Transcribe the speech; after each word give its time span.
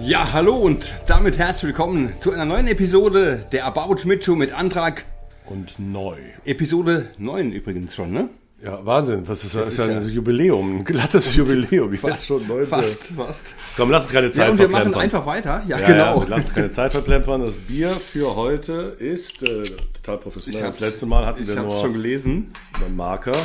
Ja, 0.00 0.32
hallo 0.32 0.56
und 0.56 0.92
damit 1.06 1.38
herzlich 1.38 1.64
willkommen 1.68 2.12
zu 2.20 2.32
einer 2.32 2.44
neuen 2.44 2.66
Episode 2.66 3.46
der 3.52 3.64
About 3.66 3.98
Schmidt 3.98 4.24
Show 4.24 4.34
mit 4.34 4.52
Antrag. 4.52 5.04
Und 5.46 5.78
neu. 5.78 6.16
Episode 6.44 7.10
9 7.18 7.52
übrigens 7.52 7.94
schon, 7.94 8.12
ne? 8.12 8.28
Ja, 8.62 8.84
Wahnsinn. 8.84 9.26
Was 9.28 9.44
ist 9.44 9.54
das? 9.54 9.68
ist 9.68 9.72
ist 9.74 9.78
ja 9.78 9.84
ein 9.84 10.02
ja- 10.02 10.08
Jubiläum, 10.08 10.78
ein 10.78 10.84
glattes 10.84 11.34
Jubiläum. 11.36 11.92
Ich 11.92 12.00
Fast, 12.00 12.26
schon 12.26 12.46
neunte. 12.46 12.66
fast, 12.66 13.04
fast. 13.16 13.54
Komm, 13.76 13.90
lass 13.90 14.04
uns 14.04 14.12
keine 14.12 14.30
Zeit 14.30 14.46
Ja, 14.46 14.52
und 14.52 14.58
wir 14.58 14.68
machen 14.68 14.94
einfach 14.94 15.26
weiter. 15.26 15.62
Ja, 15.68 15.78
Ja, 15.78 15.86
genau. 15.86 16.20
Ja, 16.22 16.26
lass 16.28 16.44
uns 16.44 16.54
keine 16.54 16.70
Zeit 16.70 16.92
verplempern. 16.92 17.42
Das 17.42 17.56
Bier 17.56 17.96
für 17.96 18.34
heute 18.36 18.96
ist 18.98 19.42
äh, 19.42 19.62
total 19.94 20.18
professionell. 20.18 20.60
Ich 20.62 20.66
Das 20.66 20.80
letzte 20.80 21.06
Mal 21.06 21.26
hatten 21.26 21.46
wir 21.46 21.56
nur 21.56 21.76
schon 21.76 21.92
gelesen. 21.92 22.52
einen 22.84 22.96
Marker. 22.96 23.36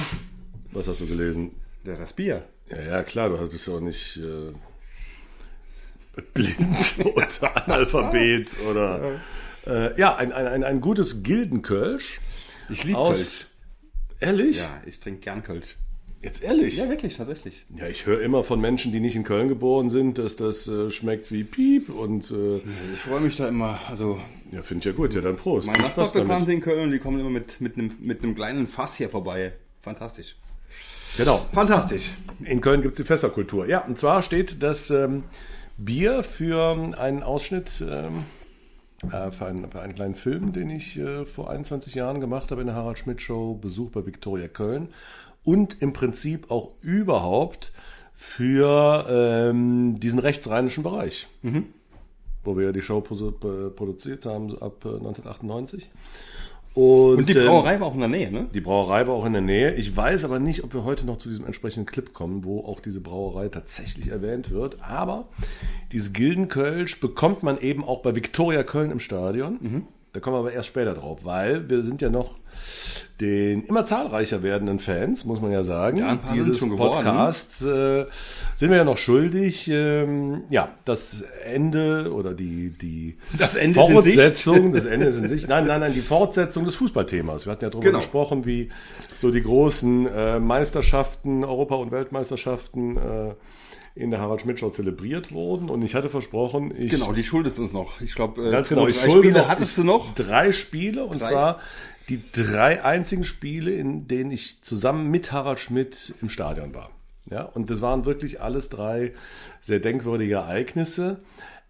Was 0.72 0.88
hast 0.88 1.02
du 1.02 1.06
gelesen? 1.08 1.52
Ja, 1.84 1.96
das 1.96 2.14
Bier. 2.14 2.44
Ja, 2.70 2.82
ja, 2.82 3.04
klar, 3.04 3.30
du 3.30 3.38
bist 3.50 3.68
ja 3.68 3.74
auch 3.74 3.80
nicht 3.82 4.18
äh, 4.18 4.54
blind 6.34 6.96
oder 7.04 7.68
Analphabet 7.68 8.56
oder 8.70 9.20
äh, 9.66 10.00
ja, 10.00 10.16
ein, 10.16 10.32
ein, 10.32 10.48
ein, 10.48 10.64
ein 10.64 10.82
gutes 10.82 11.24
Gildenkölsch. 11.24 12.22
Ich 12.70 12.84
liebe 12.84 12.98
Kölsch. 12.98 13.48
Ehrlich? 14.20 14.58
Ja, 14.58 14.82
ich 14.86 15.00
trinke 15.00 15.22
gern 15.22 15.44
Kölsch. 15.44 15.78
Jetzt 16.22 16.44
ehrlich? 16.44 16.76
Ja, 16.76 16.90
wirklich, 16.90 17.16
tatsächlich. 17.16 17.66
Ja, 17.78 17.88
ich 17.88 18.06
höre 18.06 18.20
immer 18.22 18.44
von 18.44 18.60
Menschen, 18.60 18.92
die 18.92 19.00
nicht 19.00 19.16
in 19.16 19.24
Köln 19.24 19.48
geboren 19.48 19.90
sind, 19.90 20.18
dass 20.18 20.36
das 20.36 20.68
äh, 20.68 20.92
schmeckt 20.92 21.32
wie 21.32 21.46
Piep 21.46 21.88
und 21.88 22.30
äh, 22.32 22.58
Ich 22.94 23.00
freue 23.00 23.22
mich 23.22 23.38
da 23.38 23.48
immer. 23.48 23.80
Also, 23.88 24.20
ja, 24.52 24.62
finde 24.62 24.80
ich 24.80 24.86
ja 24.86 24.92
gut. 24.92 25.14
Ja, 25.14 25.22
dann 25.22 25.38
Prost. 25.38 25.68
meine 25.68 25.78
Viel 25.80 25.86
Spaß 25.86 26.14
Nachbarsbekannte 26.14 26.52
in 26.52 26.60
Köln, 26.60 26.92
die 26.92 27.00
kommen 27.00 27.22
immer 27.22 27.30
mit, 27.30 27.62
mit, 27.62 27.78
einem, 27.78 27.92
mit 28.02 28.22
einem 28.22 28.36
kleinen 28.36 28.68
Fass 28.68 28.98
hier 28.98 29.10
vorbei. 29.10 29.54
Fantastisch. 29.82 30.36
Genau. 31.16 31.46
Fantastisch. 31.54 32.12
In 32.44 32.60
Köln 32.60 32.82
gibt's 32.82 32.98
die 32.98 33.06
Fässerkultur. 33.06 33.68
Ja, 33.68 33.86
und 33.86 33.98
zwar 33.98 34.22
steht 34.22 34.62
das 34.62 34.90
ähm, 34.90 35.24
Bier 35.80 36.24
für 36.24 36.98
einen 36.98 37.24
Ausschnitt, 37.24 37.82
ähm, 37.90 38.26
äh, 39.14 39.32
für, 39.32 39.46
einen, 39.46 39.72
für 39.72 39.82
einen 39.82 39.96
kleinen 39.96 40.16
Film, 40.16 40.52
den 40.52 40.70
ich 40.70 40.98
äh, 41.00 41.26
vor 41.26 41.50
21 41.50 41.96
Jahren 41.96 42.20
gemacht 42.20 42.52
habe 42.52 42.60
in 42.60 42.68
der 42.68 42.76
Harald 42.76 42.98
Schmidt 42.98 43.22
Show, 43.22 43.56
Besuch 43.56 43.90
bei 43.92 44.06
Victoria 44.06 44.50
Köln. 44.50 44.90
Und 45.46 45.82
im 45.82 45.94
Prinzip 45.94 46.52
auch 46.52 46.72
überhaupt 46.82 47.72
für 48.14 49.06
ähm, 49.10 50.02
diesen 50.02 50.20
rechtsrheinischen 50.20 50.84
Bereich, 50.84 51.28
wo 52.44 52.58
wir 52.58 52.66
ja 52.66 52.72
die 52.74 52.82
Show 52.82 53.00
äh, 53.00 53.70
produziert 53.70 54.26
haben 54.26 54.62
ab 54.62 54.84
äh, 54.84 54.90
1998. 54.90 55.90
Und, 56.74 57.18
Und 57.18 57.30
die 57.30 57.34
ähm, 57.34 57.48
Brauerei 57.48 57.80
war 57.80 57.88
auch 57.88 57.94
in 57.96 58.00
der 58.00 58.10
Nähe, 58.10 58.32
ne? 58.32 58.48
die 58.54 58.62
Brauerei 58.62 59.08
war 59.08 59.16
auch 59.16 59.26
in 59.26 59.34
der 59.34 59.42
Nähe. 59.42 59.74
Ich 59.76 59.96
weiß 59.96 60.24
aber 60.24 60.40
nicht, 60.40 60.64
ob 60.64 60.74
wir 60.74 60.84
heute 60.84 61.06
noch 61.06 61.18
zu 61.18 61.28
diesem 61.28 61.46
entsprechenden 61.46 61.86
Clip 61.86 62.14
kommen, 62.14 62.44
wo 62.44 62.64
auch 62.64 62.80
diese 62.80 63.02
Brauerei 63.02 63.50
tatsächlich 63.50 64.10
erwähnt 64.10 64.52
wird. 64.52 64.82
Aber 64.82 65.28
dieses 65.92 66.14
Gildenkölsch 66.14 67.00
bekommt 67.00 67.44
man 67.44 67.58
eben 67.60 67.84
auch 67.84 68.02
bei 68.02 68.16
Viktoria 68.16 68.64
Köln 68.64 68.92
im 68.92 69.00
Stadion. 69.00 69.88
Da 70.12 70.20
kommen 70.20 70.36
wir 70.36 70.40
aber 70.40 70.52
erst 70.54 70.70
später 70.70 70.94
drauf, 70.96 71.20
weil 71.24 71.70
wir 71.70 71.84
sind 71.84 72.02
ja 72.02 72.10
noch 72.10 72.36
den 73.22 73.64
immer 73.66 73.86
zahlreicher 73.86 74.42
werdenden 74.44 74.80
Fans, 74.80 75.24
muss 75.26 75.40
man 75.42 75.52
ja 75.52 75.64
sagen, 75.64 75.98
Ja, 75.98 76.18
dieses. 76.34 76.60
Podcasts 76.62 77.62
äh, 77.62 78.06
sind 78.56 78.70
wir 78.72 78.78
ja 78.78 78.84
noch 78.84 78.98
schuldig. 78.98 79.68
Ähm, 79.70 80.44
ja, 80.50 80.70
das 80.86 81.22
Ende 81.46 82.12
oder 82.14 82.34
die, 82.34 82.72
die 82.72 83.18
Das 83.38 83.56
Ende. 83.56 83.80
Fortsetzung, 83.80 84.72
das 84.72 84.86
Ende 84.86 85.08
ist 85.08 85.18
in 85.18 85.28
Sicht. 85.28 85.48
Nein, 85.48 85.68
nein, 85.68 85.82
nein, 85.82 85.94
die 85.94 86.02
Fortsetzung 86.02 86.66
des 86.66 86.76
Fußballthemas. 86.76 87.46
Wir 87.46 87.52
hatten 87.52 87.66
ja 87.66 87.70
darüber 87.70 87.86
Genau. 87.86 88.00
gesprochen, 88.00 88.46
wie 88.46 88.70
so 89.18 89.32
die 89.32 89.42
großen 89.44 90.08
äh, 90.08 90.40
Meisterschaften, 90.40 91.44
Europa- 91.44 91.76
und 91.76 91.92
Weltmeisterschaften 91.92 92.98
äh, 92.98 93.34
in 94.00 94.12
der 94.12 94.22
Harald 94.22 94.42
Schmidt 94.42 94.60
Show 94.60 94.70
zelebriert 94.70 95.32
wurden. 95.32 95.70
Und 95.70 95.82
ich 95.84 95.96
hatte 95.96 96.10
versprochen, 96.10 96.74
ich 96.78 96.90
Genau, 96.92 97.12
die 97.12 97.24
schuldest 97.24 97.60
uns 97.60 97.74
noch. 97.74 98.00
Ich 98.02 98.16
glaube, 98.16 98.48
äh, 98.48 98.52
Ganz 98.52 98.70
genau, 98.70 98.88
ich 98.88 98.98
schulde 98.98 99.20
Spiele 99.20 99.40
noch, 99.40 99.48
hattest 99.48 99.78
du 99.78 99.84
noch. 99.84 100.14
Drei 100.14 100.52
Spiele 100.52 101.04
und 101.06 101.22
Drei. 101.22 101.30
zwar 101.30 101.60
die 102.08 102.22
drei 102.32 102.84
einzigen 102.84 103.24
Spiele, 103.24 103.72
in 103.72 104.08
denen 104.08 104.32
ich 104.32 104.62
zusammen 104.62 105.12
mit 105.12 105.32
Harald 105.32 105.60
Schmidt 105.60 106.14
im 106.22 106.30
Stadion 106.30 106.74
war. 106.74 106.90
Ja, 107.30 107.44
und 107.44 107.70
das 107.70 107.82
waren 107.82 108.06
wirklich 108.06 108.42
alles 108.42 108.70
drei 108.70 109.14
sehr 109.62 109.80
denkwürdige 109.80 110.36
Ereignisse. 110.36 111.18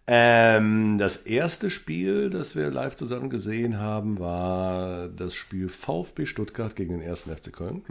Ähm, 0.07 0.97
das 0.97 1.17
erste 1.17 1.69
Spiel, 1.69 2.29
das 2.29 2.55
wir 2.55 2.71
live 2.71 2.95
zusammen 2.95 3.29
gesehen 3.29 3.79
haben, 3.79 4.19
war 4.19 5.09
das 5.09 5.35
Spiel 5.35 5.69
VfB 5.69 6.25
Stuttgart 6.25 6.75
gegen 6.75 6.99
den 6.99 7.07
1. 7.07 7.23
FC 7.23 7.51
Köln. 7.51 7.83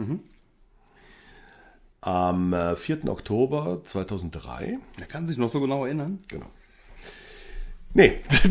Am 2.01 2.53
äh, 2.53 2.75
4. 2.75 3.09
Oktober 3.09 3.81
2003. 3.83 4.79
Er 4.99 5.05
kann 5.05 5.27
sich 5.27 5.37
noch 5.37 5.51
so 5.51 5.59
genau 5.59 5.85
erinnern. 5.85 6.19
Genau. 6.27 6.45
Nee, 7.93 8.19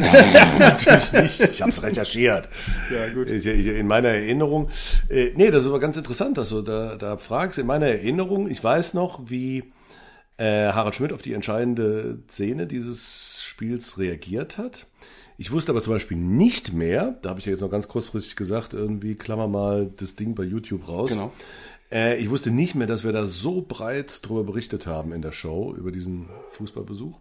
natürlich 0.59 1.13
nicht. 1.13 1.41
Ich 1.41 1.63
habe 1.63 1.71
es 1.71 1.83
recherchiert. 1.83 2.49
Ja, 2.93 3.09
gut. 3.13 3.29
In 3.29 3.87
meiner 3.87 4.09
Erinnerung. 4.09 4.69
Äh, 5.09 5.33
nee, 5.37 5.51
das 5.51 5.63
ist 5.63 5.69
aber 5.69 5.81
ganz 5.81 5.97
interessant, 5.97 6.39
dass 6.39 6.51
du 6.51 6.63
da, 6.63 6.97
da 6.97 7.17
fragst. 7.17 7.59
In 7.59 7.67
meiner 7.67 7.87
Erinnerung, 7.87 8.51
ich 8.51 8.63
weiß 8.63 8.95
noch, 8.95 9.31
wie 9.31 9.73
äh, 10.39 10.73
Harald 10.73 10.95
Schmidt 10.95 11.13
auf 11.13 11.23
die 11.23 11.35
entscheidende 11.35 12.19
Szene 12.29 12.67
dieses 12.67 13.43
Spiels 13.43 13.99
reagiert 13.99 14.59
hat. 14.59 14.87
Ich 15.41 15.53
wusste 15.53 15.71
aber 15.71 15.81
zum 15.83 15.93
Beispiel 15.93 16.17
nicht 16.17 16.73
mehr, 16.73 17.17
da 17.23 17.31
habe 17.31 17.39
ich 17.39 17.47
ja 17.47 17.53
jetzt 17.53 17.61
noch 17.61 17.71
ganz 17.71 17.87
kurzfristig 17.87 18.35
gesagt, 18.35 18.75
irgendwie 18.75 19.15
klammer 19.15 19.47
mal 19.47 19.89
das 19.97 20.17
Ding 20.17 20.35
bei 20.35 20.43
YouTube 20.43 20.89
raus. 20.89 21.11
Genau. 21.11 21.33
Äh, 21.91 22.19
ich 22.19 22.31
wusste 22.31 22.51
nicht 22.51 22.75
mehr, 22.75 22.87
dass 22.87 23.05
wir 23.05 23.13
da 23.13 23.27
so 23.27 23.65
breit 23.67 24.21
drüber 24.23 24.45
berichtet 24.45 24.87
haben 24.87 25.13
in 25.13 25.23
der 25.23 25.33
Show, 25.33 25.75
über 25.77 25.93
diesen 25.93 26.29
Fußballbesuch. 26.53 27.19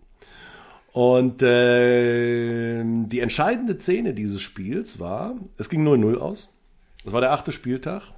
Und 0.94 1.44
äh, 1.44 2.84
die 2.84 3.20
entscheidende 3.20 3.80
Szene 3.80 4.14
dieses 4.14 4.42
Spiels 4.42 5.00
war, 5.00 5.36
es 5.58 5.70
ging 5.70 5.88
0-0 5.88 6.18
aus. 6.18 6.54
Das 7.04 7.14
war 7.14 7.22
der 7.22 7.32
achte 7.32 7.52
Spieltag. 7.52 8.14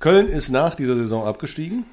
Köln 0.00 0.26
ist 0.26 0.50
nach 0.50 0.74
dieser 0.74 0.96
Saison 0.96 1.24
abgestiegen. 1.24 1.86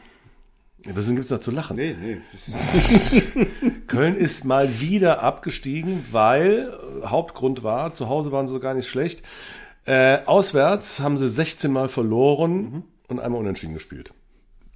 Was 0.86 1.08
gibt 1.08 1.20
es 1.20 1.28
da 1.28 1.42
zu 1.42 1.52
lachen? 1.52 1.76
Nee, 1.76 1.96
nee. 2.02 2.22
Köln 3.88 4.16
ist 4.16 4.46
mal 4.46 4.80
wieder 4.80 5.22
abgestiegen, 5.22 6.06
weil 6.12 6.72
äh, 7.04 7.06
Hauptgrund 7.06 7.64
war, 7.64 7.94
zu 7.94 8.08
Hause 8.10 8.32
waren 8.32 8.48
sie 8.48 8.60
gar 8.60 8.74
nicht 8.74 8.88
schlecht. 8.88 9.22
Äh, 9.86 10.20
auswärts 10.26 11.00
haben 11.02 11.18
sie 11.18 11.30
16 11.30 11.72
Mal 11.72 11.90
verloren 11.90 12.84
und 13.10 13.20
einmal 13.20 13.42
unentschieden 13.42 13.74
gespielt. 13.74 14.12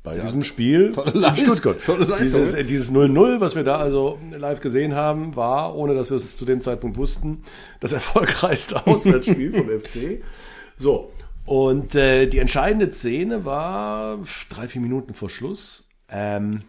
Bei 0.04 0.18
diesem 0.18 0.44
Spiel 0.44 0.92
Leistung. 1.14 1.56
Stuttgart. 1.56 1.82
Tolle 1.86 2.06
Dieses 2.20 2.54
äh, 2.54 2.66
dieses 2.66 2.92
0-0, 2.92 3.40
was 3.40 3.56
wir 3.56 3.64
da 3.64 3.78
also 3.78 4.20
live 4.38 4.60
gesehen 4.60 4.96
haben, 4.96 5.38
war, 5.38 5.76
ohne 5.76 5.96
dass 5.96 6.10
wir 6.10 6.18
es 6.18 6.36
zu 6.36 6.44
dem 6.44 6.60
Zeitpunkt 6.60 6.98
wussten, 6.98 7.44
das 7.80 7.94
erfolgreichste 7.94 8.86
Auswärtsspiel 8.86 9.54
vom 9.54 9.70
FC. 9.80 10.22
So, 10.78 11.14
und 11.46 11.96
äh, 11.96 12.28
die 12.28 12.40
entscheidende 12.40 12.92
Szene 12.92 13.46
war 13.46 14.20
drei, 14.50 14.68
vier 14.68 14.82
Minuten 14.82 15.14
vor 15.14 15.30
Schluss. 15.30 15.88
Ähm, 16.10 16.62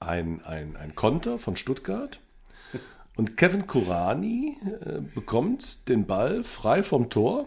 ein, 0.00 0.42
ein, 0.44 0.76
ein 0.76 0.94
Konter 0.94 1.38
von 1.38 1.56
Stuttgart. 1.56 2.20
Und 3.16 3.36
Kevin 3.36 3.66
Kurani 3.66 4.58
äh, 4.84 5.00
bekommt 5.14 5.88
den 5.88 6.06
Ball 6.06 6.44
frei 6.44 6.82
vom 6.82 7.10
Tor 7.10 7.46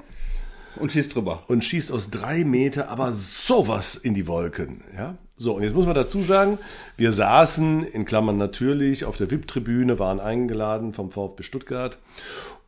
Und 0.79 0.91
schießt 0.91 1.13
drüber. 1.13 1.44
und 1.47 1.63
schießt 1.63 1.91
aus 1.91 2.09
drei 2.09 2.44
Meter 2.44 2.90
aber 2.90 3.13
sowas 3.13 3.95
in 3.95 4.13
die 4.13 4.28
Wolken. 4.28 4.84
Ja? 4.95 5.17
So, 5.35 5.53
und 5.56 5.63
jetzt 5.63 5.73
muss 5.73 5.85
man 5.85 5.95
dazu 5.95 6.22
sagen, 6.22 6.57
wir 6.97 7.13
saßen 7.13 7.85
in 7.85 8.06
Klammern 8.06 8.38
natürlich 8.38 9.06
auf 9.06 9.16
der 9.16 9.31
VIP-Tribüne, 9.31 9.97
waren 9.97 10.19
eingeladen 10.19 10.94
vom 10.94 11.12
VfB 11.12 11.44
Stuttgart. 11.44 11.97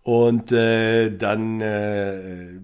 Und 0.04 0.52
äh, 0.52 1.16
dann, 1.16 1.62
äh, 1.62 2.58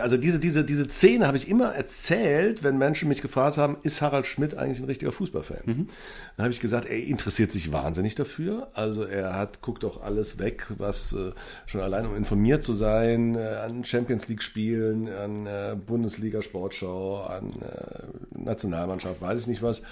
also 0.00 0.16
diese, 0.16 0.40
diese, 0.40 0.64
diese 0.64 0.88
Szene 0.88 1.28
habe 1.28 1.36
ich 1.36 1.48
immer 1.48 1.72
erzählt, 1.72 2.64
wenn 2.64 2.78
Menschen 2.78 3.08
mich 3.08 3.22
gefragt 3.22 3.58
haben, 3.58 3.76
ist 3.84 4.02
Harald 4.02 4.26
Schmidt 4.26 4.56
eigentlich 4.56 4.80
ein 4.80 4.86
richtiger 4.86 5.12
Fußballfan? 5.12 5.60
Dann 5.66 6.44
habe 6.44 6.52
ich 6.52 6.58
gesagt, 6.58 6.86
er 6.90 6.98
interessiert 6.98 7.52
sich 7.52 7.72
wahnsinnig 7.72 8.16
dafür. 8.16 8.70
Also 8.74 9.04
er 9.04 9.36
hat, 9.36 9.62
guckt 9.62 9.84
auch 9.84 10.02
alles 10.02 10.40
weg, 10.40 10.66
was 10.78 11.12
äh, 11.12 11.30
schon 11.66 11.80
allein 11.80 12.06
um 12.06 12.16
informiert 12.16 12.64
zu 12.64 12.74
sein, 12.74 13.36
äh, 13.36 13.38
an 13.38 13.84
Champions 13.84 14.26
League 14.26 14.42
Spielen, 14.42 15.08
an 15.08 15.46
äh, 15.46 15.76
Bundesliga 15.76 16.42
Sportschau, 16.42 17.22
an 17.22 17.52
äh, 17.62 18.36
Nationalmannschaft, 18.36 19.20
weiß 19.20 19.40
ich 19.42 19.46
nicht 19.46 19.62
was. 19.62 19.82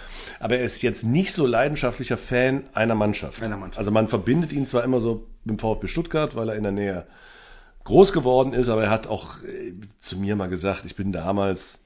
Aber 0.41 0.57
er 0.57 0.65
ist 0.65 0.83
jetzt 0.83 1.05
nicht 1.05 1.33
so 1.33 1.47
leidenschaftlicher 1.47 2.17
Fan 2.17 2.65
einer 2.75 2.97
Mannschaft. 2.97 3.41
Einer 3.41 3.57
Mannschaft. 3.57 3.79
Also 3.79 3.93
man 3.93 4.09
verbindet 4.09 4.53
ihn 4.53 4.67
zwar 4.67 4.83
immer 4.83 4.99
so 4.99 5.29
mit 5.45 5.59
dem 5.59 5.59
VfB 5.59 5.87
Stuttgart, 5.87 6.37
weil 6.37 6.51
er 6.51 6.57
in 6.57 6.63
der 6.63 6.73
Nähe 6.73 7.07
groß 7.85 8.13
geworden 8.13 8.53
ist, 8.53 8.69
aber 8.69 8.85
er 8.85 8.91
hat 8.91 9.07
auch 9.07 9.43
äh, 9.43 9.73
zu 10.01 10.19
mir 10.19 10.37
mal 10.37 10.49
gesagt, 10.49 10.85
ich 10.85 10.97
bin 10.97 11.13
damals 11.13 11.81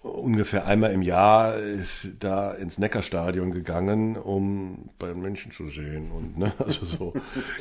ungefähr 0.00 0.66
einmal 0.66 0.92
im 0.92 1.02
Jahr 1.02 1.56
äh, 1.58 1.78
da 2.18 2.52
ins 2.52 2.78
Neckarstadion 2.78 3.52
gegangen, 3.52 4.16
um 4.16 4.90
bei 4.98 5.12
Menschen 5.14 5.50
zu 5.52 5.68
sehen 5.68 6.10
und 6.10 6.38
ne, 6.38 6.52
also 6.64 6.86
so 6.86 7.12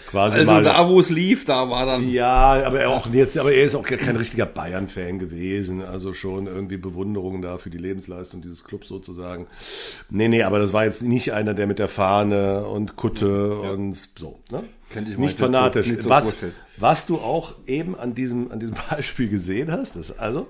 quasi 0.09 0.39
Also 0.39 0.51
mal 0.51 0.63
da, 0.63 0.87
wo 0.87 0.99
es 0.99 1.09
lief, 1.09 1.45
da 1.45 1.69
war 1.69 1.85
dann. 1.85 2.09
ja, 2.09 2.65
aber 2.65 2.81
er 2.81 2.89
auch 2.89 3.07
jetzt, 3.07 3.37
aber 3.37 3.53
er 3.53 3.65
ist 3.65 3.75
auch 3.75 3.85
kein 3.85 4.15
richtiger 4.15 4.45
Bayern-Fan 4.45 5.19
gewesen, 5.19 5.83
also 5.83 6.13
schon 6.13 6.47
irgendwie 6.47 6.77
Bewunderung 6.77 7.41
da 7.41 7.57
für 7.57 7.69
die 7.69 7.77
Lebensleistung 7.77 8.41
dieses 8.41 8.63
Clubs 8.63 8.87
sozusagen. 8.87 9.47
Nee, 10.09 10.27
nee, 10.27 10.43
aber 10.43 10.59
das 10.59 10.73
war 10.73 10.85
jetzt 10.85 11.01
nicht 11.01 11.33
einer, 11.33 11.53
der 11.53 11.67
mit 11.67 11.79
der 11.79 11.87
Fahne 11.87 12.65
und 12.65 12.95
Kutte 12.95 13.57
und 13.57 13.95
so, 13.95 14.39
ne? 14.51 14.63
Nicht 14.95 15.37
fanatisch. 15.37 15.87
nicht 15.87 16.03
so 16.03 16.09
was, 16.09 16.35
was 16.77 17.05
du 17.05 17.17
auch 17.17 17.55
eben 17.67 17.97
an 17.97 18.15
diesem, 18.15 18.51
an 18.51 18.59
diesem 18.59 18.75
Beispiel 18.89 19.29
gesehen 19.29 19.71
hast, 19.71 19.95
ist 19.95 20.19
also, 20.19 20.47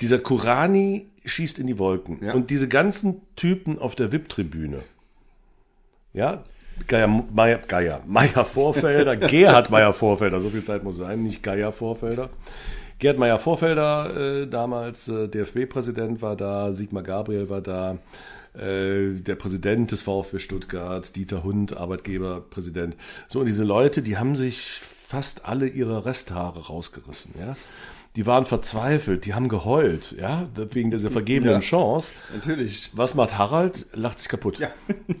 dieser 0.00 0.18
Kurani 0.18 1.08
schießt 1.24 1.58
in 1.58 1.66
die 1.66 1.78
Wolken. 1.78 2.24
Ja. 2.24 2.32
Und 2.32 2.50
diese 2.50 2.68
ganzen 2.68 3.22
Typen 3.36 3.78
auf 3.78 3.94
der 3.94 4.12
VIP-Tribüne, 4.12 4.80
ja, 6.12 6.42
Geier, 6.88 7.06
Meier, 7.06 7.58
Geier, 7.58 8.02
Meier 8.06 8.44
Vorfelder, 8.44 9.16
Gerhard 9.28 9.70
Meier 9.70 9.92
Vorfelder, 9.92 10.40
so 10.40 10.50
viel 10.50 10.64
Zeit 10.64 10.82
muss 10.82 10.96
sein, 10.96 11.22
nicht 11.22 11.42
Geier 11.42 11.72
Vorfelder. 11.72 12.30
Gerhard 13.02 13.18
Meier 13.18 13.40
Vorfelder, 13.40 14.42
äh, 14.42 14.46
damals 14.46 15.08
äh, 15.08 15.26
DFB-Präsident, 15.26 16.22
war 16.22 16.36
da, 16.36 16.72
Sigmar 16.72 17.02
Gabriel 17.02 17.50
war 17.50 17.60
da, 17.60 17.98
äh, 18.54 19.14
der 19.14 19.34
Präsident 19.34 19.90
des 19.90 20.02
VfB 20.02 20.38
Stuttgart, 20.38 21.16
Dieter 21.16 21.42
Hund, 21.42 21.76
Arbeitgeberpräsident. 21.76 22.94
So, 23.26 23.40
und 23.40 23.46
diese 23.46 23.64
Leute, 23.64 24.02
die 24.02 24.18
haben 24.18 24.36
sich 24.36 24.62
fast 24.62 25.46
alle 25.46 25.66
ihre 25.66 26.06
Resthaare 26.06 26.66
rausgerissen, 26.66 27.34
ja. 27.40 27.56
Die 28.14 28.26
waren 28.26 28.44
verzweifelt, 28.44 29.24
die 29.24 29.32
haben 29.32 29.48
geheult, 29.48 30.14
ja, 30.18 30.46
wegen 30.54 30.90
dieser 30.90 31.10
vergebenen 31.10 31.54
Ja. 31.54 31.60
Chance. 31.60 32.12
Natürlich. 32.34 32.90
Was 32.92 33.14
macht 33.14 33.38
Harald? 33.38 33.86
Lacht 33.94 34.18
sich 34.18 34.28
kaputt. 34.28 34.58
Ja. 34.58 34.68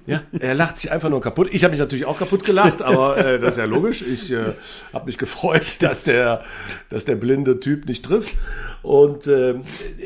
Ja, 0.04 0.20
er 0.38 0.54
lacht 0.54 0.76
sich 0.76 0.92
einfach 0.92 1.08
nur 1.08 1.22
kaputt. 1.22 1.48
Ich 1.52 1.64
habe 1.64 1.70
mich 1.70 1.80
natürlich 1.80 2.04
auch 2.04 2.18
kaputt 2.18 2.44
gelacht, 2.44 2.82
aber 2.82 3.16
äh, 3.16 3.38
das 3.38 3.52
ist 3.54 3.58
ja 3.58 3.64
logisch. 3.64 4.02
Ich 4.02 4.30
äh, 4.30 4.52
habe 4.92 5.06
mich 5.06 5.16
gefreut, 5.16 5.76
dass 5.80 6.04
der, 6.04 6.44
dass 6.90 7.06
der 7.06 7.16
blinde 7.16 7.60
Typ 7.60 7.86
nicht 7.86 8.04
trifft. 8.04 8.34
Und 8.82 9.26
äh, 9.26 9.54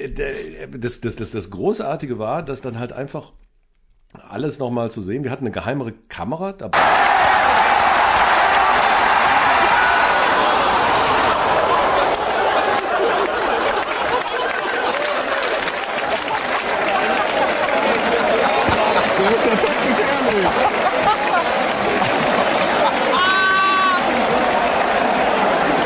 der- 0.07 0.69
das, 0.79 1.01
das, 1.01 1.17
das, 1.17 1.33
das 1.33 1.51
Großartige 1.51 2.21
war, 2.21 2.45
dass 2.45 2.61
dann 2.61 2.79
halt 2.79 2.93
einfach 2.93 3.33
alles 4.29 4.61
nochmal 4.61 4.93
zu 4.93 5.01
sehen. 5.01 5.25
Wir 5.25 5.33
hatten 5.33 5.43
eine 5.45 5.51
geheimere 5.53 5.91
Kamera 6.09 6.53
dabei. 6.53 6.79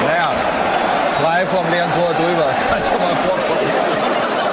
Naja, 0.07 0.31
frei 1.21 1.47
vom 1.47 1.69
leeren 1.71 1.93
Tor 1.93 2.13
drüber. 2.15 2.49
Kann 2.69 2.83
schon 2.89 3.01
mal 3.01 3.17
vorkommen. 3.17 3.71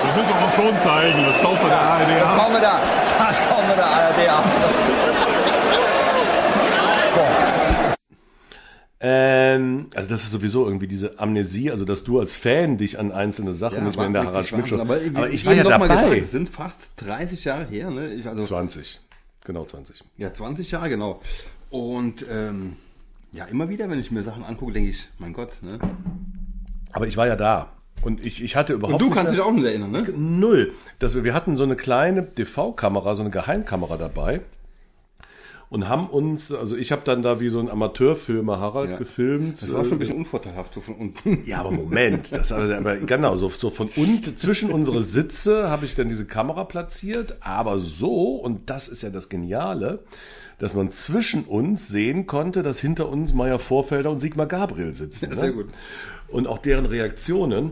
Das 0.03 0.15
müssen 0.15 0.29
wir 0.29 0.35
aber 0.35 0.51
schon 0.51 0.79
zeigen. 0.81 1.25
Das 1.25 1.41
kauft 1.41 1.59
von 1.61 1.69
der 1.69 1.79
ARD 1.79 2.21
ab. 2.21 2.38
Kommen 2.39 2.53
wir 2.53 2.61
da. 2.61 2.79
Das 3.19 3.47
kommen 3.50 3.67
wir 3.67 3.75
der 3.75 3.85
ARD 3.85 4.29
ab. 4.29 4.43
Ähm, 8.99 9.88
also 9.94 10.09
das 10.09 10.23
ist 10.23 10.31
sowieso 10.31 10.65
irgendwie 10.65 10.88
diese 10.88 11.19
Amnesie, 11.19 11.69
also 11.69 11.85
dass 11.85 12.03
du 12.03 12.19
als 12.19 12.33
Fan 12.33 12.77
dich 12.77 12.97
an 12.97 13.11
einzelne 13.11 13.53
Sachen 13.53 13.83
nicht 13.83 13.95
mehr 13.95 14.07
in 14.07 14.13
der 14.13 14.23
war 14.23 14.31
Harald 14.31 14.47
Schmidt 14.47 14.67
schon. 14.67 14.79
Wahnsinn. 14.88 15.15
Aber, 15.15 15.29
ich 15.29 15.45
war 15.45 15.53
ja 15.53 15.63
dabei. 15.63 15.88
Gesagt, 15.88 16.21
es 16.23 16.31
sind 16.31 16.49
fast 16.49 16.94
30 16.97 17.44
Jahre 17.44 17.65
her, 17.65 17.91
ne? 17.91 18.11
Ich, 18.13 18.27
also, 18.27 18.44
20. 18.44 18.99
Genau 19.45 19.65
20. 19.65 20.03
Ja, 20.17 20.33
20 20.33 20.71
Jahre, 20.71 20.89
genau. 20.89 21.21
Und 21.69 22.25
ähm, 22.29 22.77
ja, 23.31 23.45
immer 23.45 23.69
wieder, 23.69 23.88
wenn 23.89 23.99
ich 23.99 24.09
mir 24.09 24.23
Sachen 24.23 24.44
angucke, 24.44 24.73
denke 24.73 24.89
ich, 24.89 25.07
mein 25.19 25.33
Gott, 25.33 25.57
ne? 25.61 25.77
Aber 26.91 27.07
ich 27.07 27.17
war 27.17 27.27
ja 27.27 27.35
da. 27.35 27.71
Und 28.01 28.25
ich, 28.25 28.43
ich 28.43 28.55
hatte 28.55 28.73
überhaupt 28.73 29.01
Und 29.01 29.09
du 29.09 29.13
kannst 29.13 29.33
dich 29.33 29.41
auch 29.41 29.51
nicht 29.51 29.65
erinnern, 29.65 29.91
ne? 29.91 30.07
Null. 30.15 30.73
Das, 30.97 31.13
wir, 31.13 31.23
wir 31.23 31.33
hatten 31.35 31.55
so 31.55 31.63
eine 31.63 31.75
kleine 31.75 32.23
DV-Kamera, 32.23 33.13
so 33.13 33.21
eine 33.21 33.29
Geheimkamera 33.29 33.97
dabei. 33.97 34.41
Und 35.69 35.89
haben 35.89 36.07
uns, 36.07 36.53
also 36.53 36.77
ich 36.77 36.93
habe 36.93 37.01
dann 37.03 37.21
da 37.23 37.41
wie 37.41 37.49
so 37.49 37.59
ein 37.59 37.69
Amateurfilmer 37.69 38.57
Harald 38.59 38.91
Ja. 38.91 38.97
gefilmt. 38.97 39.61
Das 39.61 39.73
war 39.73 39.83
schon 39.83 39.93
ein 39.95 39.99
bisschen 39.99 40.15
unvorteilhaft, 40.15 40.73
so 40.73 40.79
von 40.79 40.95
unten. 40.95 41.41
Ja, 41.45 41.59
aber 41.59 41.71
Moment, 41.71 42.31
das 42.31 42.53
aber, 42.53 42.73
aber 42.77 42.95
genau 42.97 43.35
so, 43.35 43.49
so 43.49 43.69
von 43.69 43.89
unten 43.97 44.37
zwischen 44.37 44.71
unsere 44.71 45.01
Sitze 45.03 45.69
habe 45.69 45.85
ich 45.85 45.93
dann 45.93 46.07
diese 46.07 46.25
Kamera 46.25 46.63
platziert, 46.63 47.37
aber 47.41 47.79
so 47.79 48.35
und 48.35 48.69
das 48.69 48.87
ist 48.87 49.01
ja 49.03 49.09
das 49.09 49.27
Geniale, 49.27 49.99
dass 50.57 50.73
man 50.73 50.89
zwischen 50.91 51.43
uns 51.43 51.89
sehen 51.89 52.27
konnte, 52.27 52.63
dass 52.63 52.79
hinter 52.79 53.09
uns 53.09 53.33
Meier 53.33 53.59
Vorfelder 53.59 54.09
und 54.09 54.19
Sigmar 54.19 54.47
Gabriel 54.47 54.95
sitzen. 54.95 55.31
Ja, 55.31 55.35
sehr 55.35 55.51
gut. 55.51 55.67
Und 56.29 56.47
auch 56.47 56.59
deren 56.59 56.85
Reaktionen 56.85 57.71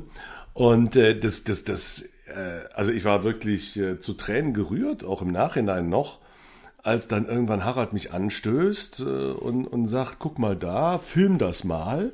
und 0.54 0.98
äh, 0.98 1.18
das 1.18 1.46
das 1.46 1.64
das 1.64 2.02
äh, 2.28 2.66
also 2.74 2.92
ich 2.92 3.06
war 3.06 3.24
wirklich 3.24 3.78
äh, 3.78 4.02
zu 4.02 4.16
Tränen 4.16 4.54
gerührt, 4.54 5.06
auch 5.06 5.22
im 5.22 5.32
Nachhinein 5.32 5.88
noch. 5.88 6.20
Als 6.86 7.08
dann 7.08 7.26
irgendwann 7.26 7.66
Harald 7.66 7.94
mich 7.94 8.14
anstößt 8.14 9.00
äh, 9.00 9.04
und, 9.04 9.66
und 9.66 9.88
sagt, 9.88 10.18
guck 10.20 10.38
mal 10.38 10.56
da, 10.56 11.00
film 11.00 11.40
das 11.40 11.64
mal. 11.64 12.12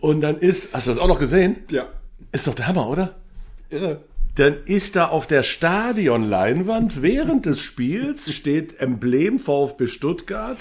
Und 0.00 0.22
dann 0.22 0.38
ist, 0.38 0.74
hast 0.74 0.86
du 0.86 0.90
das 0.90 0.98
auch 0.98 1.06
noch 1.06 1.20
gesehen? 1.20 1.58
Ja. 1.70 1.86
Ist 2.32 2.48
doch 2.48 2.54
der 2.54 2.66
Hammer, 2.66 2.88
oder? 2.88 3.14
Irre. 3.70 4.00
Dann 4.34 4.56
ist 4.64 4.96
da 4.96 5.06
auf 5.06 5.28
der 5.28 5.44
Stadionleinwand 5.44 7.00
während 7.02 7.46
des 7.46 7.60
Spiels 7.60 8.32
steht 8.32 8.80
Emblem 8.80 9.38
VfB 9.38 9.86
Stuttgart, 9.86 10.58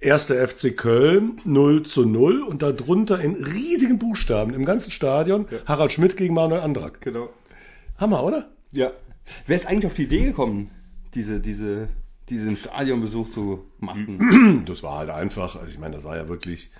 1. 0.00 0.26
FC 0.26 0.76
Köln 0.76 1.40
0 1.44 1.82
zu 1.82 2.04
0 2.04 2.42
und 2.42 2.62
darunter 2.62 3.20
in 3.20 3.42
riesigen 3.42 3.98
Buchstaben 3.98 4.54
im 4.54 4.64
ganzen 4.64 4.92
Stadion 4.92 5.46
Harald 5.66 5.90
Schmidt 5.90 6.16
gegen 6.16 6.34
Manuel 6.34 6.60
Andrak. 6.60 7.00
Genau. 7.00 7.30
Hammer, 7.98 8.22
oder? 8.22 8.48
Ja. 8.70 8.92
Wer 9.46 9.56
ist 9.56 9.66
eigentlich 9.66 9.86
auf 9.86 9.94
die 9.94 10.04
Idee 10.04 10.26
gekommen, 10.26 10.70
diese, 11.14 11.40
diese, 11.40 11.88
diesen 12.28 12.56
Stadionbesuch 12.56 13.30
zu 13.30 13.64
machen? 13.78 14.64
Das 14.66 14.82
war 14.82 14.98
halt 14.98 15.10
einfach, 15.10 15.56
also 15.56 15.70
ich 15.70 15.78
meine, 15.78 15.94
das 15.94 16.04
war 16.04 16.16
ja 16.16 16.28
wirklich 16.28 16.70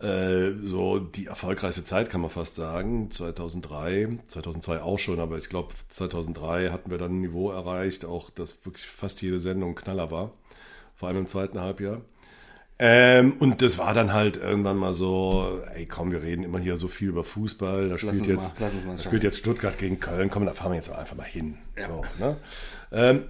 äh, 0.00 0.52
so 0.62 0.98
die 0.98 1.26
erfolgreichste 1.26 1.84
Zeit, 1.84 2.10
kann 2.10 2.20
man 2.20 2.30
fast 2.30 2.56
sagen. 2.56 3.10
2003, 3.10 4.18
2002 4.26 4.82
auch 4.82 4.98
schon, 4.98 5.20
aber 5.20 5.38
ich 5.38 5.48
glaube 5.48 5.74
2003 5.88 6.70
hatten 6.70 6.90
wir 6.90 6.98
dann 6.98 7.16
ein 7.16 7.20
Niveau 7.20 7.50
erreicht, 7.50 8.04
auch 8.04 8.30
dass 8.30 8.64
wirklich 8.64 8.86
fast 8.86 9.22
jede 9.22 9.38
Sendung 9.38 9.74
Knaller 9.74 10.10
war, 10.10 10.32
vor 10.96 11.08
allem 11.08 11.18
im 11.18 11.26
zweiten 11.26 11.60
Halbjahr. 11.60 12.00
Ähm, 12.84 13.34
und 13.38 13.62
das 13.62 13.78
war 13.78 13.94
dann 13.94 14.12
halt 14.12 14.36
irgendwann 14.38 14.76
mal 14.76 14.92
so, 14.92 15.60
ey 15.76 15.86
komm, 15.86 16.10
wir 16.10 16.20
reden 16.20 16.42
immer 16.42 16.58
hier 16.58 16.76
so 16.76 16.88
viel 16.88 17.10
über 17.10 17.22
Fußball, 17.22 17.88
da 17.88 17.96
spielt 17.96 18.26
jetzt, 18.26 18.58
mal- 18.58 18.70
da 18.96 19.02
spielt 19.04 19.22
jetzt 19.22 19.38
Stuttgart 19.38 19.78
gegen 19.78 20.00
Köln, 20.00 20.30
komm, 20.30 20.46
da 20.46 20.52
fahren 20.52 20.72
wir 20.72 20.76
jetzt 20.78 20.90
einfach 20.90 21.14
mal 21.16 21.22
hin. 21.22 21.58
So, 21.76 22.02
ne? 22.18 22.36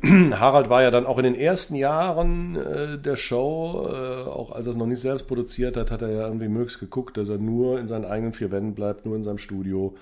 ähm, 0.00 0.32
Harald 0.40 0.70
war 0.70 0.82
ja 0.82 0.90
dann 0.90 1.04
auch 1.04 1.18
in 1.18 1.24
den 1.24 1.34
ersten 1.34 1.74
Jahren 1.74 2.56
äh, 2.56 2.96
der 2.96 3.16
Show, 3.16 3.88
äh, 3.92 4.22
auch 4.26 4.52
als 4.52 4.64
er 4.66 4.70
es 4.70 4.76
noch 4.78 4.86
nicht 4.86 5.00
selbst 5.02 5.28
produziert 5.28 5.76
hat, 5.76 5.90
hat 5.90 6.00
er 6.00 6.08
ja 6.10 6.26
irgendwie 6.26 6.48
möglichst 6.48 6.80
geguckt, 6.80 7.18
dass 7.18 7.28
er 7.28 7.36
nur 7.36 7.78
in 7.78 7.88
seinen 7.88 8.06
eigenen 8.06 8.32
vier 8.32 8.50
Wänden 8.52 8.74
bleibt, 8.74 9.04
nur 9.04 9.16
in 9.16 9.22
seinem 9.22 9.36
Studio, 9.38 9.96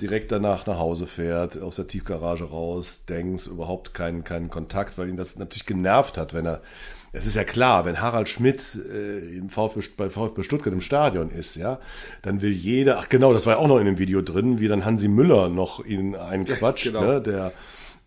direkt 0.00 0.32
danach 0.32 0.66
nach 0.66 0.78
Hause 0.78 1.06
fährt, 1.06 1.60
aus 1.60 1.76
der 1.76 1.86
Tiefgarage 1.86 2.44
raus, 2.44 3.04
denkst, 3.06 3.46
überhaupt 3.48 3.92
keinen, 3.92 4.24
keinen 4.24 4.48
Kontakt, 4.48 4.96
weil 4.96 5.10
ihn 5.10 5.18
das 5.18 5.38
natürlich 5.38 5.66
genervt 5.66 6.16
hat, 6.16 6.32
wenn 6.32 6.46
er, 6.46 6.62
es 7.12 7.26
ist 7.26 7.34
ja 7.34 7.44
klar, 7.44 7.84
wenn 7.84 8.00
Harald 8.00 8.28
Schmidt 8.28 8.78
äh, 8.88 9.36
im 9.36 9.50
VfB, 9.50 9.80
bei 9.96 10.10
VfB 10.10 10.42
Stuttgart 10.42 10.72
im 10.72 10.80
Stadion 10.80 11.30
ist, 11.30 11.56
ja, 11.56 11.78
dann 12.22 12.42
will 12.42 12.52
jeder, 12.52 12.98
ach 12.98 13.08
genau, 13.08 13.32
das 13.32 13.46
war 13.46 13.54
ja 13.54 13.58
auch 13.58 13.68
noch 13.68 13.78
in 13.78 13.86
dem 13.86 13.98
Video 13.98 14.22
drin, 14.22 14.60
wie 14.60 14.68
dann 14.68 14.84
Hansi 14.84 15.08
Müller 15.08 15.48
noch 15.48 15.84
ihn 15.84 16.14
einquatscht, 16.14 16.86
genau. 16.92 17.02
ne, 17.02 17.20
der, 17.20 17.52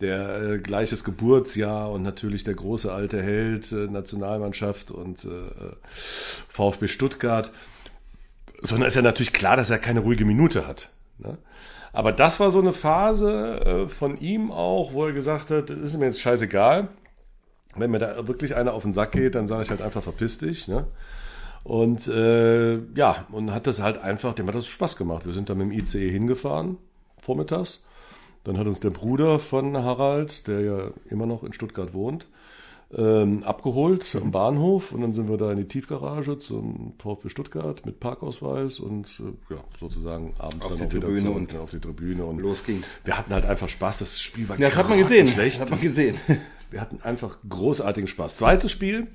der 0.02 0.42
äh, 0.42 0.58
gleiches 0.60 1.04
Geburtsjahr 1.04 1.92
und 1.92 2.04
natürlich 2.04 2.44
der 2.44 2.54
große 2.54 2.92
alte 2.92 3.22
Held, 3.22 3.72
äh, 3.72 3.88
Nationalmannschaft 3.88 4.92
und 4.92 5.26
äh, 5.26 5.30
VfB 5.94 6.88
Stuttgart 6.88 7.52
sondern 8.64 8.88
ist 8.88 8.96
ja 8.96 9.02
natürlich 9.02 9.34
klar, 9.34 9.58
dass 9.58 9.70
er 9.70 9.78
keine 9.78 10.00
ruhige 10.00 10.26
Minute 10.26 10.66
hat. 10.66 10.90
Ne? 11.20 11.38
Aber 11.92 12.12
das 12.12 12.40
war 12.40 12.50
so 12.50 12.60
eine 12.60 12.74
Phase 12.74 13.86
äh, 13.86 13.88
von 13.88 14.18
ihm 14.18 14.52
auch, 14.52 14.94
wo 14.94 15.06
er 15.06 15.12
gesagt 15.12 15.52
hat, 15.52 15.70
das 15.70 15.78
ist 15.78 15.98
mir 15.98 16.06
jetzt 16.06 16.22
scheißegal. 16.22 16.88
Wenn 17.76 17.92
mir 17.92 18.00
da 18.00 18.28
wirklich 18.28 18.56
einer 18.56 18.74
auf 18.74 18.84
den 18.84 18.94
Sack 18.94 19.12
geht, 19.14 19.36
dann 19.36 19.48
sage 19.48 19.64
ich 19.64 19.70
halt 19.70 19.82
einfach, 19.82 20.04
verpiss 20.04 20.38
dich. 20.38 20.68
Ne? 20.68 20.86
Und 21.64 22.08
äh, 22.08 22.76
ja, 22.96 23.26
und 23.32 23.54
hat 23.54 23.68
das 23.68 23.82
halt 23.82 23.98
einfach, 23.98 24.34
dem 24.34 24.48
hat 24.48 24.56
das 24.56 24.68
Spaß 24.68 24.98
gemacht. 24.98 25.26
Wir 25.26 25.34
sind 25.34 25.50
dann 25.50 25.58
mit 25.58 25.68
dem 25.68 25.80
ICE 25.80 26.10
hingefahren, 26.10 26.78
vormittags. 27.22 27.86
Dann 28.44 28.58
hat 28.58 28.68
uns 28.68 28.82
der 28.82 28.90
Bruder 28.90 29.40
von 29.40 29.78
Harald, 29.78 30.48
der 30.48 30.60
ja 30.62 30.78
immer 31.10 31.26
noch 31.26 31.44
in 31.44 31.54
Stuttgart 31.54 31.94
wohnt, 31.94 32.28
ähm, 32.96 33.42
abgeholt 33.44 34.16
am 34.22 34.32
Bahnhof 34.32 34.92
und 34.92 35.02
dann 35.02 35.14
sind 35.14 35.30
wir 35.30 35.38
da 35.38 35.52
in 35.52 35.58
die 35.58 35.68
Tiefgarage 35.68 36.38
zum 36.38 36.94
VfB 37.00 37.30
Stuttgart 37.30 37.86
mit 37.86 38.00
Parkausweis 38.02 38.80
und 38.80 39.08
äh, 39.20 39.54
ja, 39.54 39.62
sozusagen 39.80 40.34
abends 40.38 40.66
Auf 40.66 40.76
dann 40.76 40.90
die 40.90 41.00
Tribüne 41.00 41.32
und 41.32 41.56
auf 41.56 41.70
die 41.72 41.80
Tribüne 41.80 42.26
und 42.26 42.40
los 42.40 42.64
ging's. 42.66 43.00
Wir 43.06 43.18
hatten 43.18 43.34
halt 43.34 43.46
einfach 43.46 43.70
Spaß, 43.70 44.00
das 44.00 44.22
Spiel 44.22 44.48
war 44.50 44.60
Ja, 44.60 44.68
das 44.68 44.78
hat 44.78 44.90
man 44.90 45.00
gesehen. 45.00 45.28
schlecht. 45.28 45.56
Das 45.56 45.62
hat 45.62 45.70
man 45.72 45.80
gesehen. 45.80 46.18
Wir 46.74 46.82
hatten 46.82 47.02
einfach 47.04 47.38
großartigen 47.48 48.08
Spaß. 48.08 48.38
Zweites 48.38 48.72
Spiel 48.72 49.08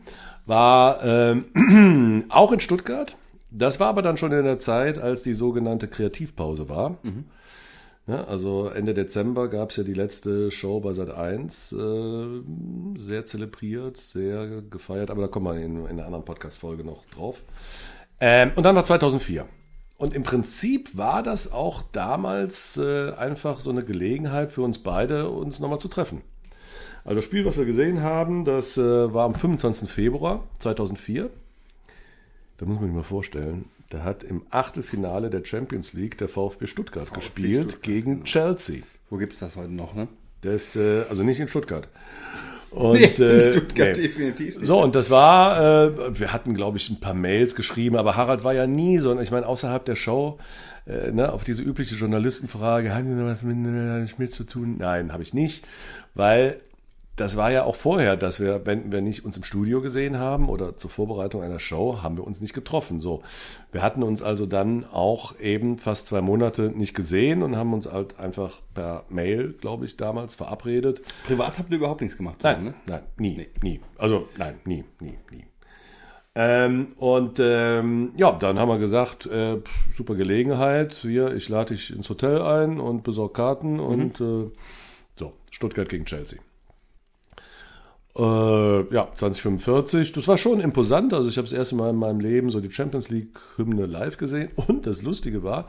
war 0.47 1.05
ähm, 1.05 2.25
auch 2.29 2.53
in 2.53 2.61
Stuttgart. 2.61 3.17
Das 3.50 3.81
war 3.81 3.88
aber 3.88 4.03
dann 4.03 4.17
schon 4.17 4.31
in 4.31 4.45
der 4.45 4.61
Zeit, 4.61 4.99
als 4.99 5.25
die 5.25 5.35
sogenannte 5.35 5.88
Kreativpause 5.88 6.69
war. 6.69 6.99
Ja, 8.07 8.25
also 8.25 8.69
Ende 8.69 8.95
Dezember 8.95 9.49
gab 9.49 9.71
es 9.71 9.77
ja 9.77 9.83
die 9.83 9.93
letzte 9.93 10.50
Show 10.53 10.81
bei 10.81 10.93
Sat 10.93 11.11
1, 11.11 11.73
äh, 11.73 12.97
sehr 12.97 13.25
zelebriert, 13.25 13.97
sehr 13.97 14.62
gefeiert, 14.62 15.11
aber 15.11 15.23
da 15.23 15.29
kommen 15.29 15.47
wir 15.47 15.62
in, 15.62 15.85
in 15.85 15.87
einer 15.87 16.07
anderen 16.07 16.25
Podcast-Folge 16.25 16.85
noch 16.85 17.05
drauf. 17.07 17.43
Ähm, 18.21 18.53
und 18.55 18.62
dann 18.62 18.77
war 18.77 18.85
2004. 18.85 19.47
Und 19.97 20.15
im 20.15 20.23
Prinzip 20.23 20.97
war 20.97 21.25
das 21.25 21.50
auch 21.53 21.83
damals 21.91 22.77
äh, 22.77 23.11
einfach 23.15 23.59
so 23.59 23.71
eine 23.71 23.85
Gelegenheit 23.85 24.53
für 24.53 24.62
uns 24.62 24.79
beide, 24.79 25.29
uns 25.29 25.59
nochmal 25.59 25.81
zu 25.81 25.88
treffen. 25.88 26.23
Also 27.09 27.21
das 27.21 27.25
Spiel, 27.25 27.47
was 27.47 27.57
wir 27.57 27.65
gesehen 27.65 28.03
haben, 28.03 28.45
das 28.45 28.77
äh, 28.77 28.83
war 29.15 29.25
am 29.25 29.35
25. 29.35 29.88
Februar 29.88 30.45
2004. 30.59 31.31
Da 32.59 32.67
muss 32.67 32.77
man 32.77 32.85
sich 32.85 32.95
mal 32.95 33.03
vorstellen, 33.03 33.65
da 33.88 34.05
hat 34.05 34.25
im 34.25 34.43
Achtelfinale 34.50 35.31
der 35.31 35.43
Champions 35.43 35.95
League 35.95 36.19
der 36.19 36.29
VfB 36.29 36.67
Stuttgart 36.67 37.15
gespielt 37.15 37.71
Stuttgart, 37.71 37.83
gegen 37.83 38.25
Chelsea. 38.25 38.83
Wo 39.09 39.17
gibt's 39.17 39.38
das 39.38 39.57
heute 39.57 39.73
noch, 39.73 39.95
ne? 39.95 40.09
Das, 40.43 40.77
äh, 40.77 41.05
also 41.09 41.23
nicht 41.23 41.41
in 41.41 41.49
Stuttgart. 41.49 41.88
Und, 42.71 43.00
Nee, 43.00 43.05
in 43.07 43.23
äh, 43.23 43.53
Stuttgart 43.53 43.97
nee. 43.97 44.03
definitiv 44.03 44.57
nicht. 44.57 44.67
So, 44.67 44.83
und 44.83 44.95
das 44.95 45.09
war, 45.09 45.87
äh, 45.87 46.21
wir 46.21 46.35
hatten, 46.35 46.53
glaube 46.53 46.77
ich, 46.77 46.91
ein 46.91 47.00
paar 47.00 47.15
Mails 47.15 47.55
geschrieben, 47.55 47.97
aber 47.97 48.17
Harald 48.17 48.45
war 48.45 48.53
ja 48.53 48.67
nie 48.67 48.99
so, 48.99 49.19
ich 49.19 49.31
meine, 49.31 49.47
außerhalb 49.47 49.83
der 49.87 49.97
Show, 49.97 50.38
äh, 50.87 51.11
ne, 51.11 51.33
auf 51.33 51.45
diese 51.45 51.62
übliche 51.62 51.95
Journalistenfrage, 51.95 52.95
haben 52.95 53.07
Sie 53.07 53.15
noch 53.15 53.25
was 53.25 53.43
mit 53.43 54.11
Schmidt 54.11 54.35
zu 54.35 54.45
tun? 54.45 54.77
Nein, 54.79 55.15
habe 55.15 55.23
ich 55.23 55.33
nicht, 55.33 55.65
weil 56.15 56.61
das 57.19 57.37
war 57.37 57.51
ja 57.51 57.65
auch 57.65 57.75
vorher, 57.75 58.17
dass 58.17 58.39
wir, 58.39 58.65
wenn 58.65 58.93
wir 58.93 59.01
nicht 59.01 59.25
uns 59.25 59.37
im 59.37 59.43
Studio 59.43 59.83
gesehen 59.83 60.19
haben 60.19 60.49
oder 60.49 60.77
zur 60.77 60.89
Vorbereitung 60.89 61.43
einer 61.43 61.59
Show, 61.59 61.99
haben 62.01 62.17
wir 62.17 62.25
uns 62.25 62.41
nicht 62.41 62.55
getroffen. 62.55 63.01
So, 63.01 63.23
wir 63.73 63.83
hatten 63.83 64.05
uns 64.05 64.23
also 64.23 64.47
dann 64.47 64.85
auch 64.85 65.39
eben 65.41 65.79
fast 65.79 66.07
zwei 66.07 66.21
Monate 66.21 66.71
nicht 66.71 66.95
gesehen 66.95 67.43
und 67.43 67.57
haben 67.57 67.75
uns 67.75 67.91
halt 67.91 68.21
einfach 68.21 68.61
per 68.73 69.05
Mail, 69.09 69.53
glaube 69.61 69.85
ich, 69.85 69.97
damals 69.97 70.37
verabredet. 70.37 71.03
Privat 71.27 71.59
habt 71.59 71.71
ihr 71.71 71.79
überhaupt 71.79 72.03
nichts 72.03 72.17
gemacht 72.17 72.39
Nein, 72.43 72.57
zusammen, 72.57 72.75
ne? 72.87 73.01
nein, 73.19 73.37
nie, 73.37 73.49
nie. 73.63 73.81
Also 73.99 74.29
nein, 74.39 74.61
nie, 74.65 74.85
nie, 75.01 75.19
nie. 75.33 75.45
Ähm, 76.37 76.93
und 76.99 77.41
ähm, 77.41 78.13
ja, 78.17 78.31
dann 78.31 78.61
haben 78.61 78.69
wir 78.69 78.79
gesagt, 78.79 79.27
äh, 79.27 79.57
super 79.91 80.15
Gelegenheit, 80.15 80.95
hier, 80.95 81.35
ich 81.35 81.49
lade 81.49 81.75
dich 81.75 81.91
ins 81.93 82.09
Hotel 82.09 82.41
ein 82.43 82.79
und 82.79 83.03
besorge 83.03 83.33
Karten 83.33 83.81
und 83.81 84.21
äh, 84.21 84.49
so, 85.17 85.33
Stuttgart 85.51 85.89
gegen 85.89 86.05
Chelsea. 86.05 86.39
Äh, 88.19 88.95
ja, 88.95 89.09
2045. 89.15 90.13
Das 90.13 90.27
war 90.27 90.37
schon 90.37 90.61
imposant. 90.61 91.15
Also 91.15 91.31
ich 91.31 91.37
habe 91.37 91.47
das 91.47 91.57
erste 91.57 91.77
Mal 91.77 91.91
in 91.91 91.97
meinem 91.97 92.21
Leben 92.21 92.51
so 92.51 92.61
die 92.61 92.71
Champions 92.71 93.09
League-Hymne 93.11 93.87
live 93.87 94.17
gesehen. 94.17 94.49
Und 94.57 94.87
das 94.87 95.03
Lustige 95.03 95.43
war, 95.43 95.69